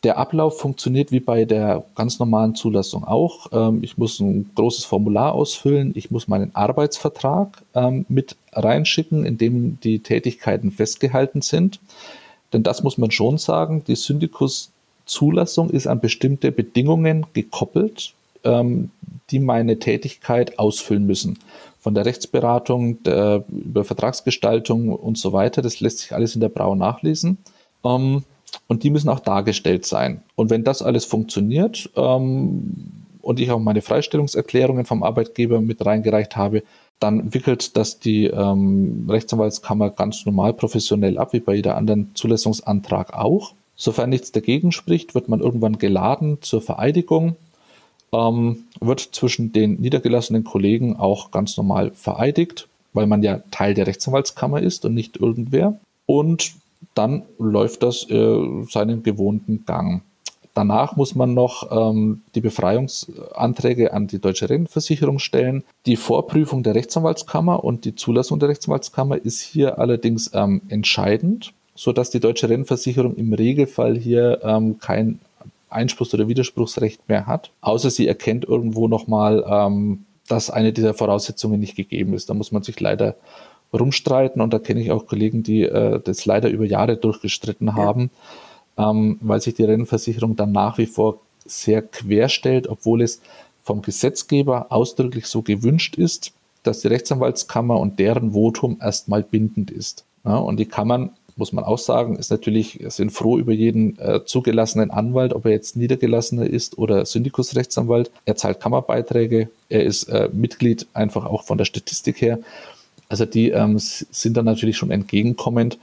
[0.03, 3.47] Der Ablauf funktioniert wie bei der ganz normalen Zulassung auch.
[3.53, 9.39] Ähm, ich muss ein großes Formular ausfüllen, ich muss meinen Arbeitsvertrag ähm, mit reinschicken, in
[9.39, 11.81] dem die Tätigkeiten festgehalten sind.
[12.53, 13.97] Denn das muss man schon sagen, die
[15.09, 18.91] Syndikus-Zulassung ist an bestimmte Bedingungen gekoppelt, ähm,
[19.31, 21.39] die meine Tätigkeit ausfüllen müssen.
[21.81, 26.49] Von der Rechtsberatung, der, über Vertragsgestaltung und so weiter, das lässt sich alles in der
[26.49, 27.39] Brau nachlesen.
[27.85, 28.25] Ähm,
[28.67, 30.23] und die müssen auch dargestellt sein.
[30.35, 32.75] Und wenn das alles funktioniert ähm,
[33.21, 36.63] und ich auch meine Freistellungserklärungen vom Arbeitgeber mit reingereicht habe,
[36.99, 43.15] dann wickelt das die ähm, Rechtsanwaltskammer ganz normal professionell ab, wie bei jeder anderen Zulassungsantrag
[43.15, 43.55] auch.
[43.81, 47.37] Sofern nichts dagegen spricht, wird man irgendwann geladen zur Vereidigung,
[48.13, 53.87] ähm, wird zwischen den niedergelassenen Kollegen auch ganz normal vereidigt, weil man ja Teil der
[53.87, 55.79] Rechtsanwaltskammer ist und nicht irgendwer.
[56.07, 56.55] Und
[56.95, 60.03] dann läuft das äh, seinen gewohnten Gang.
[60.55, 65.63] Danach muss man noch ähm, die Befreiungsanträge an die Deutsche Rentenversicherung stellen.
[65.87, 72.11] Die Vorprüfung der Rechtsanwaltskammer und die Zulassung der Rechtsanwaltskammer ist hier allerdings ähm, entscheidend, sodass
[72.11, 75.21] die Deutsche Rentenversicherung im Regelfall hier ähm, kein
[75.71, 81.61] Einspruchs- oder Widerspruchsrecht mehr hat, außer sie erkennt irgendwo nochmal, ähm, dass eine dieser Voraussetzungen
[81.61, 82.29] nicht gegeben ist.
[82.29, 83.15] Da muss man sich leider
[83.73, 88.11] rumstreiten und da kenne ich auch Kollegen, die äh, das leider über Jahre durchgestritten haben,
[88.77, 88.91] ja.
[88.91, 93.21] ähm, weil sich die Rentenversicherung dann nach wie vor sehr quer stellt, obwohl es
[93.63, 96.33] vom Gesetzgeber ausdrücklich so gewünscht ist,
[96.65, 100.05] dass die Rechtsanwaltskammer und deren Votum erstmal bindend ist.
[100.25, 104.25] Ja, und die Kammern, muss man auch sagen, ist natürlich, sind froh über jeden äh,
[104.25, 108.11] zugelassenen Anwalt, ob er jetzt Niedergelassener ist oder Syndikusrechtsanwalt.
[108.25, 112.41] Er zahlt Kammerbeiträge, er ist äh, Mitglied einfach auch von der Statistik her.
[113.09, 115.79] Also die ähm, sind dann natürlich schon entgegenkommend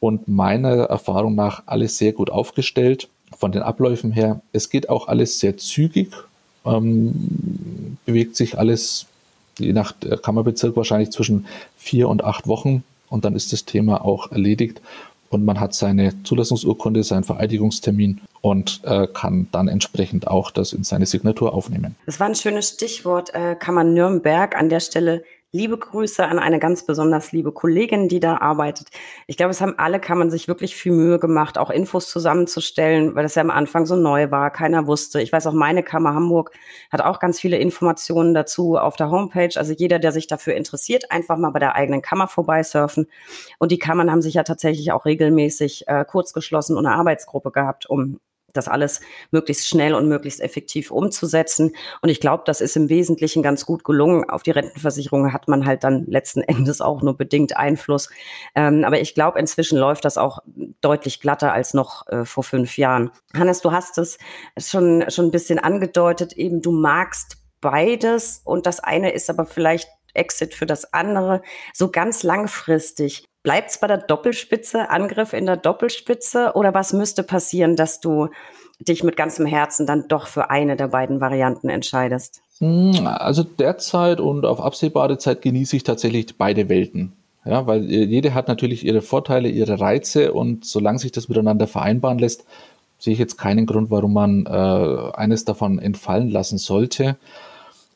[0.00, 4.40] und meiner Erfahrung nach alles sehr gut aufgestellt von den Abläufen her.
[4.52, 6.12] Es geht auch alles sehr zügig,
[6.66, 9.06] ähm, bewegt sich alles
[9.58, 14.32] je nach Kammerbezirk wahrscheinlich zwischen vier und acht Wochen und dann ist das Thema auch
[14.32, 14.80] erledigt
[15.30, 20.82] und man hat seine Zulassungsurkunde, seinen Vereidigungstermin und äh, kann dann entsprechend auch das in
[20.82, 21.94] seine Signatur aufnehmen.
[22.06, 24.56] Das war ein schönes Stichwort, äh, Kammer Nürnberg.
[24.56, 28.86] An der Stelle Liebe Grüße an eine ganz besonders liebe Kollegin, die da arbeitet.
[29.26, 33.24] Ich glaube, es haben alle Kammern sich wirklich viel Mühe gemacht, auch Infos zusammenzustellen, weil
[33.24, 34.52] das ja am Anfang so neu war.
[34.52, 35.20] Keiner wusste.
[35.20, 36.52] Ich weiß auch, meine Kammer Hamburg
[36.92, 39.50] hat auch ganz viele Informationen dazu auf der Homepage.
[39.56, 43.08] Also jeder, der sich dafür interessiert, einfach mal bei der eigenen Kammer vorbeisurfen.
[43.58, 47.50] Und die Kammern haben sich ja tatsächlich auch regelmäßig äh, kurz geschlossen und eine Arbeitsgruppe
[47.50, 48.20] gehabt, um
[48.52, 51.74] das alles möglichst schnell und möglichst effektiv umzusetzen.
[52.02, 54.28] Und ich glaube, das ist im Wesentlichen ganz gut gelungen.
[54.28, 58.10] Auf die Rentenversicherung hat man halt dann letzten Endes auch nur bedingt Einfluss.
[58.54, 60.40] Ähm, aber ich glaube, inzwischen läuft das auch
[60.80, 63.10] deutlich glatter als noch äh, vor fünf Jahren.
[63.34, 64.18] Hannes, du hast es
[64.58, 69.88] schon, schon ein bisschen angedeutet, eben du magst beides und das eine ist aber vielleicht
[70.14, 71.42] Exit für das andere.
[71.72, 73.24] So ganz langfristig.
[73.42, 78.28] Bleibt es bei der Doppelspitze, Angriff in der Doppelspitze oder was müsste passieren, dass du
[78.80, 82.42] dich mit ganzem Herzen dann doch für eine der beiden Varianten entscheidest?
[82.58, 87.12] Hm, also derzeit und auf absehbare Zeit genieße ich tatsächlich beide Welten.
[87.46, 92.18] Ja, weil jede hat natürlich ihre Vorteile, ihre Reize und solange sich das miteinander vereinbaren
[92.18, 92.44] lässt,
[92.98, 97.16] sehe ich jetzt keinen Grund, warum man äh, eines davon entfallen lassen sollte.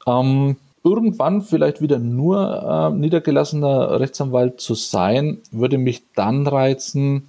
[0.06, 7.24] Ähm, irgendwann vielleicht wieder nur äh, niedergelassener Rechtsanwalt zu sein, würde mich dann reizen,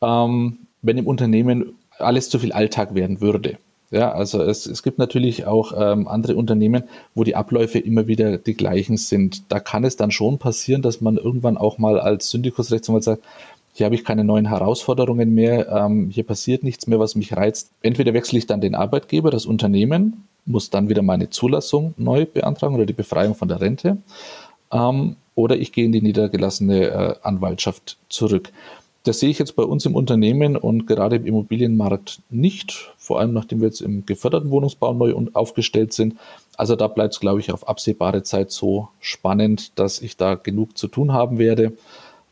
[0.00, 3.58] ähm, wenn im Unternehmen alles zu viel Alltag werden würde.
[3.90, 6.84] Ja, also es, es gibt natürlich auch ähm, andere Unternehmen,
[7.14, 9.52] wo die Abläufe immer wieder die gleichen sind.
[9.52, 13.22] Da kann es dann schon passieren, dass man irgendwann auch mal als Syndikusrechtsanwalt sagt,
[13.74, 17.70] hier habe ich keine neuen Herausforderungen mehr, ähm, hier passiert nichts mehr, was mich reizt.
[17.82, 22.74] Entweder wechsle ich dann den Arbeitgeber, das Unternehmen, muss dann wieder meine Zulassung neu beantragen
[22.74, 23.98] oder die Befreiung von der Rente.
[24.72, 28.52] Ähm, oder ich gehe in die niedergelassene äh, Anwaltschaft zurück.
[29.04, 33.34] Das sehe ich jetzt bei uns im Unternehmen und gerade im Immobilienmarkt nicht, vor allem
[33.34, 36.16] nachdem wir jetzt im geförderten Wohnungsbau neu aufgestellt sind.
[36.56, 40.78] Also da bleibt es, glaube ich, auf absehbare Zeit so spannend, dass ich da genug
[40.78, 41.72] zu tun haben werde.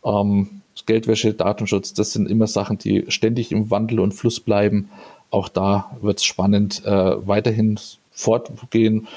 [0.03, 4.89] Ähm, Geldwäsche, Datenschutz, das sind immer Sachen, die ständig im Wandel und Fluss bleiben.
[5.31, 7.79] auch da wird es spannend äh, weiterhin
[8.13, 9.09] fortgehen.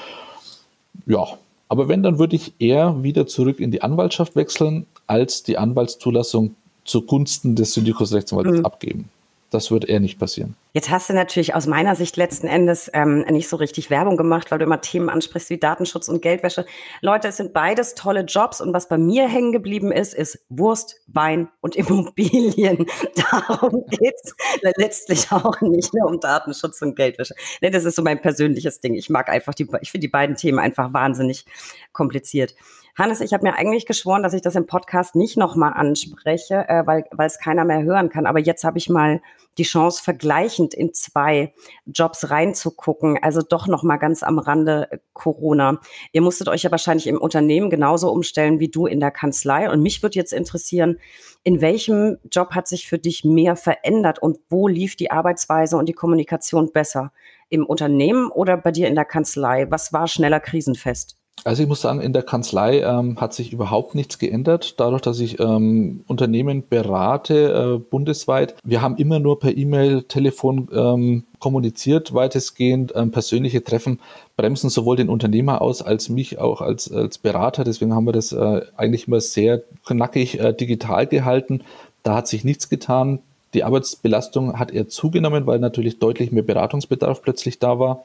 [1.06, 1.26] Ja,
[1.68, 6.54] aber wenn, dann würde ich eher wieder zurück in die Anwaltschaft wechseln, als die Anwaltszulassung
[6.84, 8.66] zugunsten des Syndikusrechtsanwalts mhm.
[8.66, 9.08] abgeben.
[9.50, 10.54] Das wird eher nicht passieren.
[10.76, 14.50] Jetzt hast du natürlich aus meiner Sicht letzten Endes ähm, nicht so richtig Werbung gemacht,
[14.50, 16.66] weil du immer Themen ansprichst wie Datenschutz und Geldwäsche.
[17.00, 21.00] Leute, es sind beides tolle Jobs und was bei mir hängen geblieben ist, ist Wurst,
[21.06, 22.84] Wein und Immobilien.
[23.30, 24.34] Darum geht's
[24.76, 27.34] letztlich auch nicht mehr um Datenschutz und Geldwäsche.
[27.62, 28.96] Nee, das ist so mein persönliches Ding.
[28.96, 31.46] Ich mag einfach die, ich finde die beiden Themen einfach wahnsinnig
[31.92, 32.54] kompliziert.
[32.98, 36.86] Hannes, ich habe mir eigentlich geschworen, dass ich das im Podcast nicht nochmal anspreche, äh,
[36.86, 38.24] weil es keiner mehr hören kann.
[38.24, 39.20] Aber jetzt habe ich mal
[39.58, 41.52] die Chance, vergleichend in zwei
[41.84, 43.18] Jobs reinzugucken.
[43.22, 45.78] Also doch nochmal ganz am Rande äh, Corona.
[46.12, 49.70] Ihr musstet euch ja wahrscheinlich im Unternehmen genauso umstellen wie du in der Kanzlei.
[49.70, 50.98] Und mich würde jetzt interessieren,
[51.42, 55.86] in welchem Job hat sich für dich mehr verändert und wo lief die Arbeitsweise und
[55.86, 57.12] die Kommunikation besser?
[57.50, 59.70] Im Unternehmen oder bei dir in der Kanzlei?
[59.70, 61.18] Was war schneller krisenfest?
[61.44, 65.20] Also ich muss sagen, in der Kanzlei ähm, hat sich überhaupt nichts geändert, dadurch, dass
[65.20, 68.56] ich ähm, Unternehmen berate äh, bundesweit.
[68.64, 72.94] Wir haben immer nur per E-Mail, Telefon ähm, kommuniziert, weitestgehend.
[72.96, 74.00] Ähm, persönliche Treffen
[74.36, 77.64] bremsen sowohl den Unternehmer aus als mich auch als, als Berater.
[77.64, 81.62] Deswegen haben wir das äh, eigentlich immer sehr knackig äh, digital gehalten.
[82.02, 83.20] Da hat sich nichts getan.
[83.54, 88.02] Die Arbeitsbelastung hat eher zugenommen, weil natürlich deutlich mehr Beratungsbedarf plötzlich da war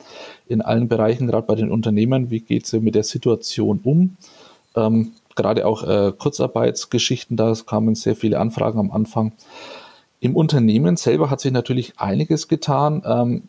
[0.48, 2.30] in allen Bereichen, gerade bei den Unternehmen.
[2.30, 4.18] Wie geht sie mit der Situation um?
[4.76, 9.34] Ähm, gerade auch äh, Kurzarbeitsgeschichten, da kamen sehr viele Anfragen am Anfang.
[10.20, 13.02] Im Unternehmen selber hat sich natürlich einiges getan.
[13.06, 13.44] Ähm,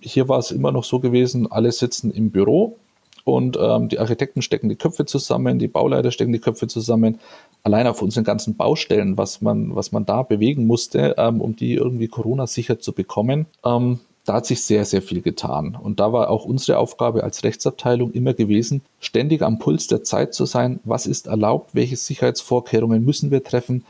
[0.00, 2.76] hier war es immer noch so gewesen, alle sitzen im Büro
[3.24, 7.18] und ähm, die Architekten stecken die Köpfe zusammen, die Bauleiter stecken die Köpfe zusammen
[7.66, 11.74] allein auf unseren ganzen Baustellen, was man, was man da bewegen musste, ähm, um die
[11.74, 15.76] irgendwie Corona-sicher zu bekommen, ähm, da hat sich sehr, sehr viel getan.
[15.80, 20.32] Und da war auch unsere Aufgabe als Rechtsabteilung immer gewesen, ständig am Puls der Zeit
[20.32, 20.78] zu sein.
[20.84, 21.74] Was ist erlaubt?
[21.74, 23.84] Welche Sicherheitsvorkehrungen müssen wir treffen?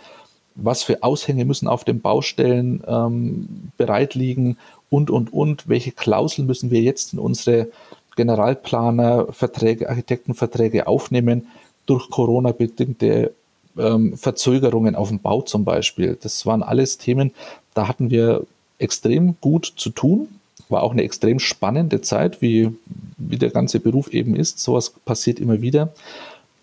[0.55, 4.57] Was für Aushänge müssen auf den Baustellen ähm, bereit liegen?
[4.89, 5.69] Und, und, und.
[5.69, 7.69] Welche Klauseln müssen wir jetzt in unsere
[8.17, 11.49] Generalplaner, Verträge, Architektenverträge aufnehmen?
[11.85, 13.33] Durch Corona bedingte
[13.79, 16.19] ähm, Verzögerungen auf dem Bau zum Beispiel.
[16.21, 17.33] Das waren alles Themen,
[17.75, 18.47] da hatten wir
[18.79, 20.29] extrem gut zu tun.
[20.69, 22.71] War auch eine extrem spannende Zeit, wie,
[23.19, 24.59] wie der ganze Beruf eben ist.
[24.59, 25.93] Sowas passiert immer wieder.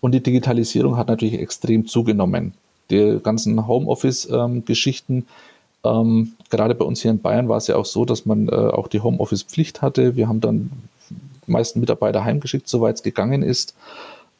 [0.00, 2.52] Und die Digitalisierung hat natürlich extrem zugenommen.
[2.90, 5.26] Die ganzen Homeoffice-Geschichten,
[5.84, 8.52] ähm, gerade bei uns hier in Bayern war es ja auch so, dass man äh,
[8.52, 10.16] auch die Homeoffice-Pflicht hatte.
[10.16, 10.70] Wir haben dann
[11.46, 13.74] die meisten Mitarbeiter heimgeschickt, soweit es gegangen ist.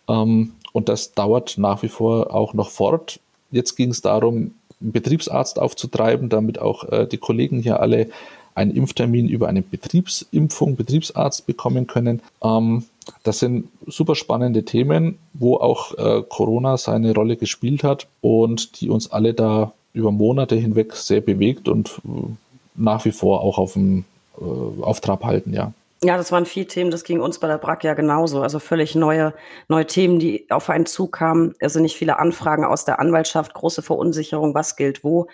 [0.09, 3.20] Ähm, und das dauert nach wie vor auch noch fort.
[3.53, 8.09] Jetzt ging es darum, einen Betriebsarzt aufzutreiben, damit auch äh, die Kollegen hier alle
[8.57, 12.20] einen Impftermin über eine Betriebsimpfung, Betriebsarzt bekommen können.
[12.43, 12.85] Ähm,
[13.22, 18.89] das sind super spannende Themen, wo auch äh, Corona seine Rolle gespielt hat und die
[18.89, 22.27] uns alle da über Monate hinweg sehr bewegt und äh,
[22.75, 24.05] nach wie vor auch auf dem
[24.41, 25.72] äh, auf Trab halten, ja.
[26.03, 28.43] Ja, das waren viele Themen, das ging uns bei der BRAC ja genauso.
[28.43, 29.33] Also völlig neue,
[29.69, 31.55] neue Themen, die auf einen zukamen.
[31.61, 35.29] Also nicht viele Anfragen aus der Anwaltschaft, große Verunsicherung, was gilt wo.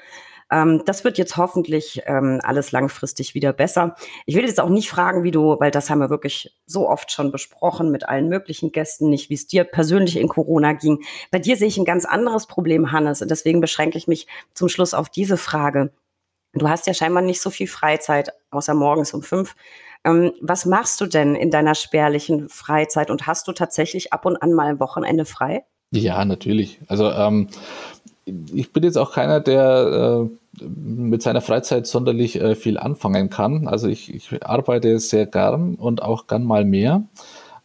[0.50, 3.94] Ähm, das wird jetzt hoffentlich ähm, alles langfristig wieder besser.
[4.26, 7.12] Ich will jetzt auch nicht fragen, wie du, weil das haben wir wirklich so oft
[7.12, 11.02] schon besprochen mit allen möglichen Gästen, nicht wie es dir persönlich in Corona ging.
[11.30, 14.68] Bei dir sehe ich ein ganz anderes Problem, Hannes, und deswegen beschränke ich mich zum
[14.68, 15.92] Schluss auf diese Frage.
[16.52, 19.54] Du hast ja scheinbar nicht so viel Freizeit, außer morgens um fünf.
[20.04, 24.42] Ähm, was machst du denn in deiner spärlichen Freizeit und hast du tatsächlich ab und
[24.42, 25.64] an mal ein Wochenende frei?
[25.92, 26.80] Ja, natürlich.
[26.88, 27.48] Also ähm,
[28.24, 30.28] ich bin jetzt auch keiner, der
[30.60, 33.66] äh, mit seiner Freizeit sonderlich äh, viel anfangen kann.
[33.66, 37.02] Also ich, ich, arbeite sehr gern und auch gern mal mehr.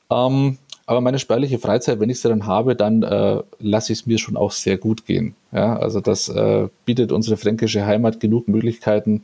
[0.10, 0.58] Ähm,
[0.88, 4.20] aber meine spärliche Freizeit, wenn ich sie dann habe, dann äh, lasse ich es mir
[4.20, 5.36] schon auch sehr gut gehen.
[5.52, 9.24] Ja, also das äh, bietet unsere fränkische Heimat genug Möglichkeiten,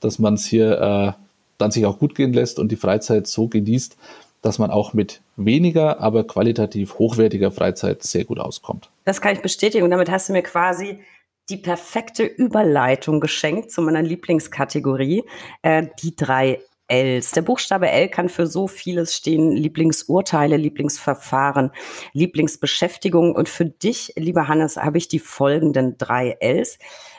[0.00, 1.27] dass man es hier äh,
[1.58, 3.96] dann sich auch gut gehen lässt und die Freizeit so genießt,
[4.42, 8.88] dass man auch mit weniger, aber qualitativ hochwertiger Freizeit sehr gut auskommt.
[9.04, 9.84] Das kann ich bestätigen.
[9.84, 11.00] Und damit hast du mir quasi
[11.48, 15.24] die perfekte Überleitung geschenkt zu meiner Lieblingskategorie,
[15.62, 17.32] äh, die drei Ls.
[17.32, 19.52] Der Buchstabe L kann für so vieles stehen.
[19.52, 21.70] Lieblingsurteile, Lieblingsverfahren,
[22.12, 23.34] Lieblingsbeschäftigung.
[23.34, 26.78] Und für dich, lieber Hannes, habe ich die folgenden drei Ls.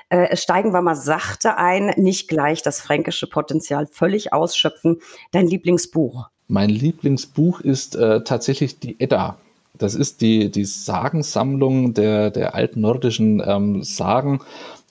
[0.09, 4.97] Äh, steigen wir mal sachte ein, nicht gleich das fränkische Potenzial völlig ausschöpfen.
[5.31, 6.29] Dein Lieblingsbuch?
[6.47, 9.37] Mein Lieblingsbuch ist äh, tatsächlich die Edda.
[9.77, 14.41] Das ist die, die Sagensammlung der, der alten nordischen ähm, Sagen.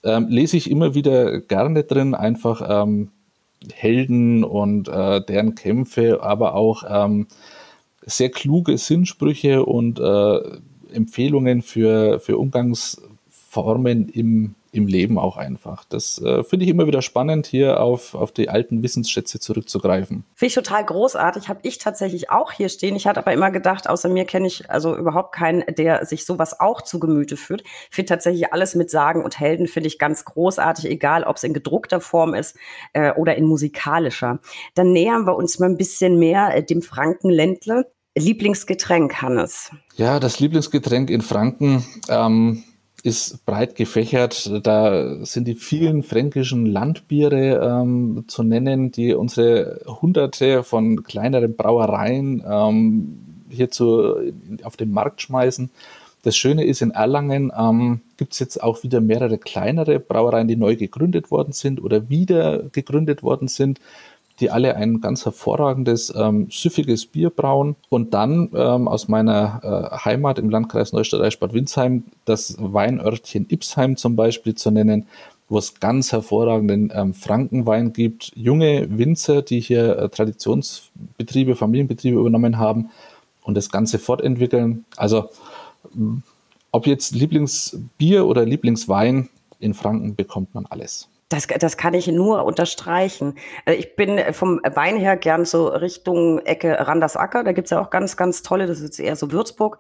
[0.05, 3.11] Ähm, lese ich immer wieder gerne drin, einfach ähm,
[3.75, 7.27] Helden und äh, deren Kämpfe, aber auch ähm,
[8.07, 15.85] sehr kluge Sinnsprüche und äh, Empfehlungen für, für Umgangsformen im im Leben auch einfach.
[15.89, 20.25] Das äh, finde ich immer wieder spannend, hier auf, auf die alten Wissensschätze zurückzugreifen.
[20.35, 21.49] Finde ich total großartig.
[21.49, 22.97] Habe ich tatsächlich auch hier stehen.
[22.97, 26.61] Ich hatte aber immer gedacht, außer mir kenne ich also überhaupt keinen, der sich sowas
[26.61, 27.63] auch zu Gemüte führt.
[27.91, 31.55] Finde tatsächlich alles mit Sagen und Helden finde ich ganz großartig, egal ob es in
[31.55, 32.57] gedruckter Form ist
[32.93, 34.41] äh, oder in musikalischer.
[34.75, 37.91] Dann nähern wir uns mal ein bisschen mehr äh, dem Frankenländle.
[38.17, 39.71] Lieblingsgetränk, Hannes?
[39.97, 41.87] Ja, das Lieblingsgetränk in Franken.
[42.09, 42.65] Ähm
[43.03, 44.51] ist breit gefächert.
[44.67, 52.43] Da sind die vielen fränkischen Landbiere ähm, zu nennen, die unsere hunderte von kleineren Brauereien
[52.47, 53.19] ähm,
[53.49, 54.15] hier zu,
[54.63, 55.71] auf den Markt schmeißen.
[56.23, 60.57] Das Schöne ist, in Erlangen ähm, gibt es jetzt auch wieder mehrere kleinere Brauereien, die
[60.57, 63.81] neu gegründet worden sind oder wieder gegründet worden sind
[64.41, 67.77] die alle ein ganz hervorragendes, ähm, süffiges Bier brauen.
[67.89, 74.17] Und dann ähm, aus meiner äh, Heimat im Landkreis Neustadt-Eichbad Windsheim das Weinörtchen Ipsheim zum
[74.17, 75.07] Beispiel zu nennen,
[75.49, 78.33] wo es ganz hervorragenden ähm, Frankenwein gibt.
[78.37, 82.91] Junge Winzer, die hier äh, Traditionsbetriebe, Familienbetriebe übernommen haben
[83.43, 84.85] und das Ganze fortentwickeln.
[84.97, 85.31] Also
[86.71, 89.29] ob jetzt Lieblingsbier oder Lieblingswein,
[89.59, 91.09] in Franken bekommt man alles.
[91.29, 93.35] Das, das kann ich nur unterstreichen.
[93.67, 97.45] Äh, ich bin vom Wein her gern so Richtung Ecke Randersacker.
[97.45, 99.79] Da gibt's ja auch ganz, ganz tolle, das ist eher so Würzburg.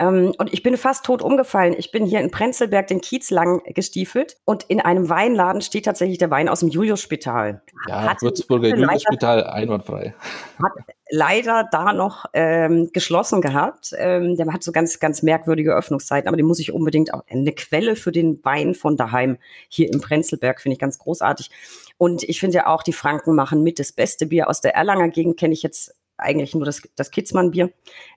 [0.00, 1.74] Ähm, und ich bin fast tot umgefallen.
[1.78, 6.18] Ich bin hier in Prenzlberg den Kiez lang gestiefelt und in einem Weinladen steht tatsächlich
[6.18, 7.62] der Wein aus dem Julius-Spital.
[7.86, 10.14] Ja, hat Würzburger Julius-Spital einwandfrei.
[10.62, 10.72] Hat
[11.10, 13.92] leider da noch ähm, geschlossen gehabt.
[13.98, 17.22] Ähm, der hat so ganz, ganz merkwürdige Öffnungszeiten, aber den muss ich unbedingt auch.
[17.28, 19.36] Eine Quelle für den Wein von daheim
[19.68, 21.50] hier im Prenzlberg finde ich ganz großartig.
[21.98, 25.08] Und ich finde ja auch, die Franken machen mit das beste Bier aus der Erlanger
[25.08, 27.70] Gegend, kenne ich jetzt eigentlich nur das, das Kitzmann-Bier.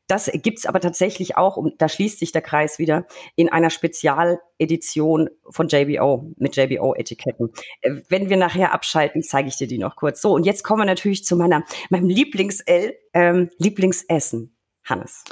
[0.08, 5.30] Das gibt's aber tatsächlich auch, und da schließt sich der Kreis wieder, in einer Spezialedition
[5.50, 7.52] von JBO mit JBO-Etiketten.
[7.82, 10.22] Äh, wenn wir nachher abschalten, zeige ich dir die noch kurz.
[10.22, 14.54] So, und jetzt kommen wir natürlich zu meiner, meinem Lieblings-L, ähm, Lieblingsessen.
[14.86, 15.24] Hannes.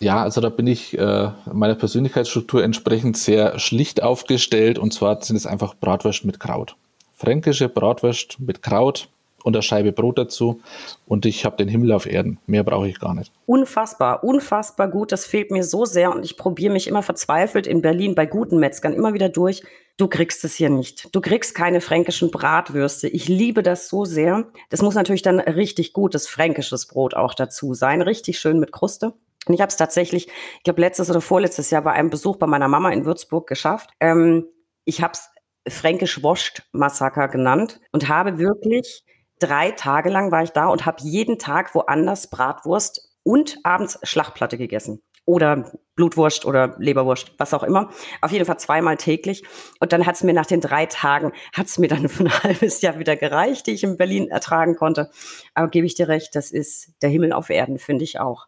[0.00, 5.36] Ja, also da bin ich äh, meiner Persönlichkeitsstruktur entsprechend sehr schlicht aufgestellt und zwar sind
[5.36, 6.76] es einfach Bratwurst mit Kraut.
[7.14, 9.08] Fränkische Bratwurst mit Kraut,
[9.46, 10.60] und eine Scheibe Brot dazu
[11.06, 12.40] und ich habe den Himmel auf Erden.
[12.46, 13.32] Mehr brauche ich gar nicht.
[13.46, 15.12] Unfassbar, unfassbar gut.
[15.12, 18.58] Das fehlt mir so sehr und ich probiere mich immer verzweifelt in Berlin bei guten
[18.58, 19.62] Metzgern immer wieder durch.
[19.98, 21.14] Du kriegst es hier nicht.
[21.14, 23.06] Du kriegst keine fränkischen Bratwürste.
[23.06, 24.48] Ich liebe das so sehr.
[24.68, 28.02] Das muss natürlich dann richtig gutes fränkisches Brot auch dazu sein.
[28.02, 29.14] Richtig schön mit Kruste.
[29.46, 32.48] Und ich habe es tatsächlich, ich glaube, letztes oder vorletztes Jahr bei einem Besuch bei
[32.48, 33.90] meiner Mama in Würzburg geschafft.
[34.00, 34.46] Ähm,
[34.84, 35.30] ich habe es
[35.72, 39.04] Fränkisch-Woscht-Massaker genannt und habe wirklich
[39.38, 44.56] drei Tage lang war ich da und habe jeden Tag woanders Bratwurst und abends Schlachtplatte
[44.56, 45.02] gegessen.
[45.24, 47.90] Oder Blutwurst oder Leberwurst, was auch immer.
[48.20, 49.42] Auf jeden Fall zweimal täglich.
[49.80, 52.42] Und dann hat es mir nach den drei Tagen, hat es mir dann für ein
[52.44, 55.10] halbes Jahr wieder gereicht, die ich in Berlin ertragen konnte.
[55.54, 58.46] Aber gebe ich dir recht, das ist der Himmel auf Erden, finde ich auch.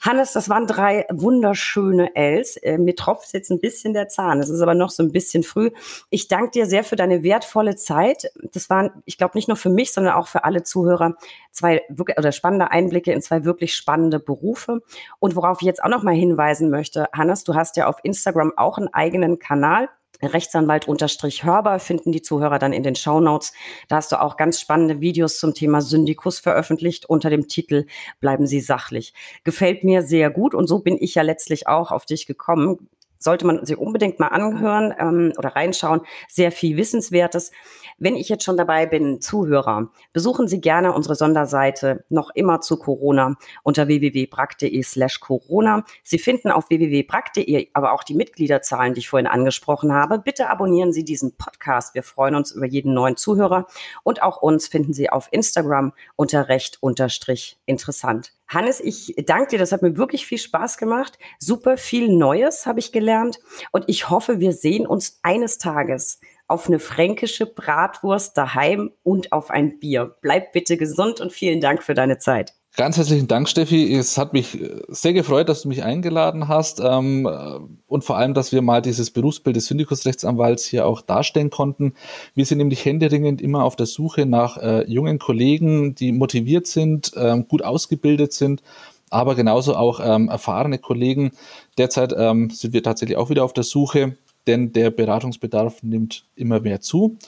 [0.00, 2.56] Hannes, das waren drei wunderschöne Ls.
[2.56, 4.40] Äh, mir tropft jetzt ein bisschen der Zahn.
[4.40, 5.70] Es ist aber noch so ein bisschen früh.
[6.10, 8.30] Ich danke dir sehr für deine wertvolle Zeit.
[8.52, 11.16] Das waren, ich glaube, nicht nur für mich, sondern auch für alle Zuhörer
[11.50, 14.82] zwei wirklich, oder spannende Einblicke in zwei wirklich spannende Berufe.
[15.18, 18.52] Und worauf ich jetzt auch noch mal hinweisen möchte, Hannes, du hast ja auf Instagram
[18.56, 19.88] auch einen eigenen Kanal.
[20.22, 23.52] Rechtsanwalt-Hörber finden die Zuhörer dann in den Shownotes.
[23.88, 27.86] Da hast du auch ganz spannende Videos zum Thema Syndikus veröffentlicht unter dem Titel
[28.20, 29.14] Bleiben Sie sachlich.
[29.44, 32.88] Gefällt mir sehr gut und so bin ich ja letztlich auch auf dich gekommen
[33.18, 36.00] sollte man sich unbedingt mal anhören ähm, oder reinschauen.
[36.28, 37.50] Sehr viel Wissenswertes.
[37.98, 42.78] Wenn ich jetzt schon dabei bin, Zuhörer, besuchen Sie gerne unsere Sonderseite noch immer zu
[42.78, 45.84] Corona unter www.brack.de slash Corona.
[46.02, 50.18] Sie finden auf www.brack.de aber auch die Mitgliederzahlen, die ich vorhin angesprochen habe.
[50.18, 51.94] Bitte abonnieren Sie diesen Podcast.
[51.94, 53.66] Wir freuen uns über jeden neuen Zuhörer
[54.04, 58.37] und auch uns finden Sie auf Instagram unter recht unterstrich interessant.
[58.48, 61.18] Hannes, ich danke dir, das hat mir wirklich viel Spaß gemacht.
[61.38, 63.38] Super viel Neues habe ich gelernt
[63.72, 69.50] und ich hoffe, wir sehen uns eines Tages auf eine fränkische Bratwurst daheim und auf
[69.50, 70.16] ein Bier.
[70.22, 72.57] Bleib bitte gesund und vielen Dank für deine Zeit.
[72.78, 73.92] Ganz herzlichen Dank, Steffi.
[73.92, 77.58] Es hat mich äh, sehr gefreut, dass du mich eingeladen hast ähm, äh,
[77.88, 81.94] und vor allem, dass wir mal dieses Berufsbild des Syndikusrechtsanwalts hier auch darstellen konnten.
[82.36, 87.10] Wir sind nämlich händeringend immer auf der Suche nach äh, jungen Kollegen, die motiviert sind,
[87.16, 88.62] ähm, gut ausgebildet sind,
[89.10, 91.32] aber genauso auch ähm, erfahrene Kollegen.
[91.78, 94.16] Derzeit ähm, sind wir tatsächlich auch wieder auf der Suche,
[94.46, 97.18] denn der Beratungsbedarf nimmt immer mehr zu.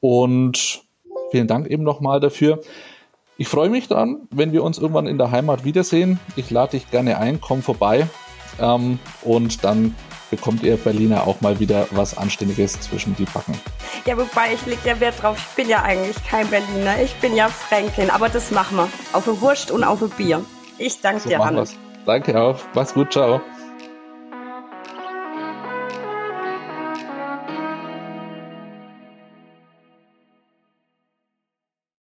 [0.00, 0.84] Und
[1.32, 2.60] Vielen Dank eben nochmal dafür.
[3.36, 6.20] Ich freue mich dann, wenn wir uns irgendwann in der Heimat wiedersehen.
[6.36, 8.06] Ich lade dich gerne ein, komm vorbei
[8.60, 9.94] ähm, und dann
[10.30, 13.58] bekommt ihr Berliner auch mal wieder was Anständiges zwischen die Backen.
[14.06, 17.36] Ja, wobei ich lege ja Wert drauf, ich bin ja eigentlich kein Berliner, ich bin
[17.36, 18.88] ja Fränkin, aber das machen wir.
[19.12, 20.44] Auf eine Wurst und auf ein Bier.
[20.78, 21.76] Ich danke so dir, Hannes.
[22.06, 22.58] Danke auch.
[22.74, 23.40] Mach's gut, ciao.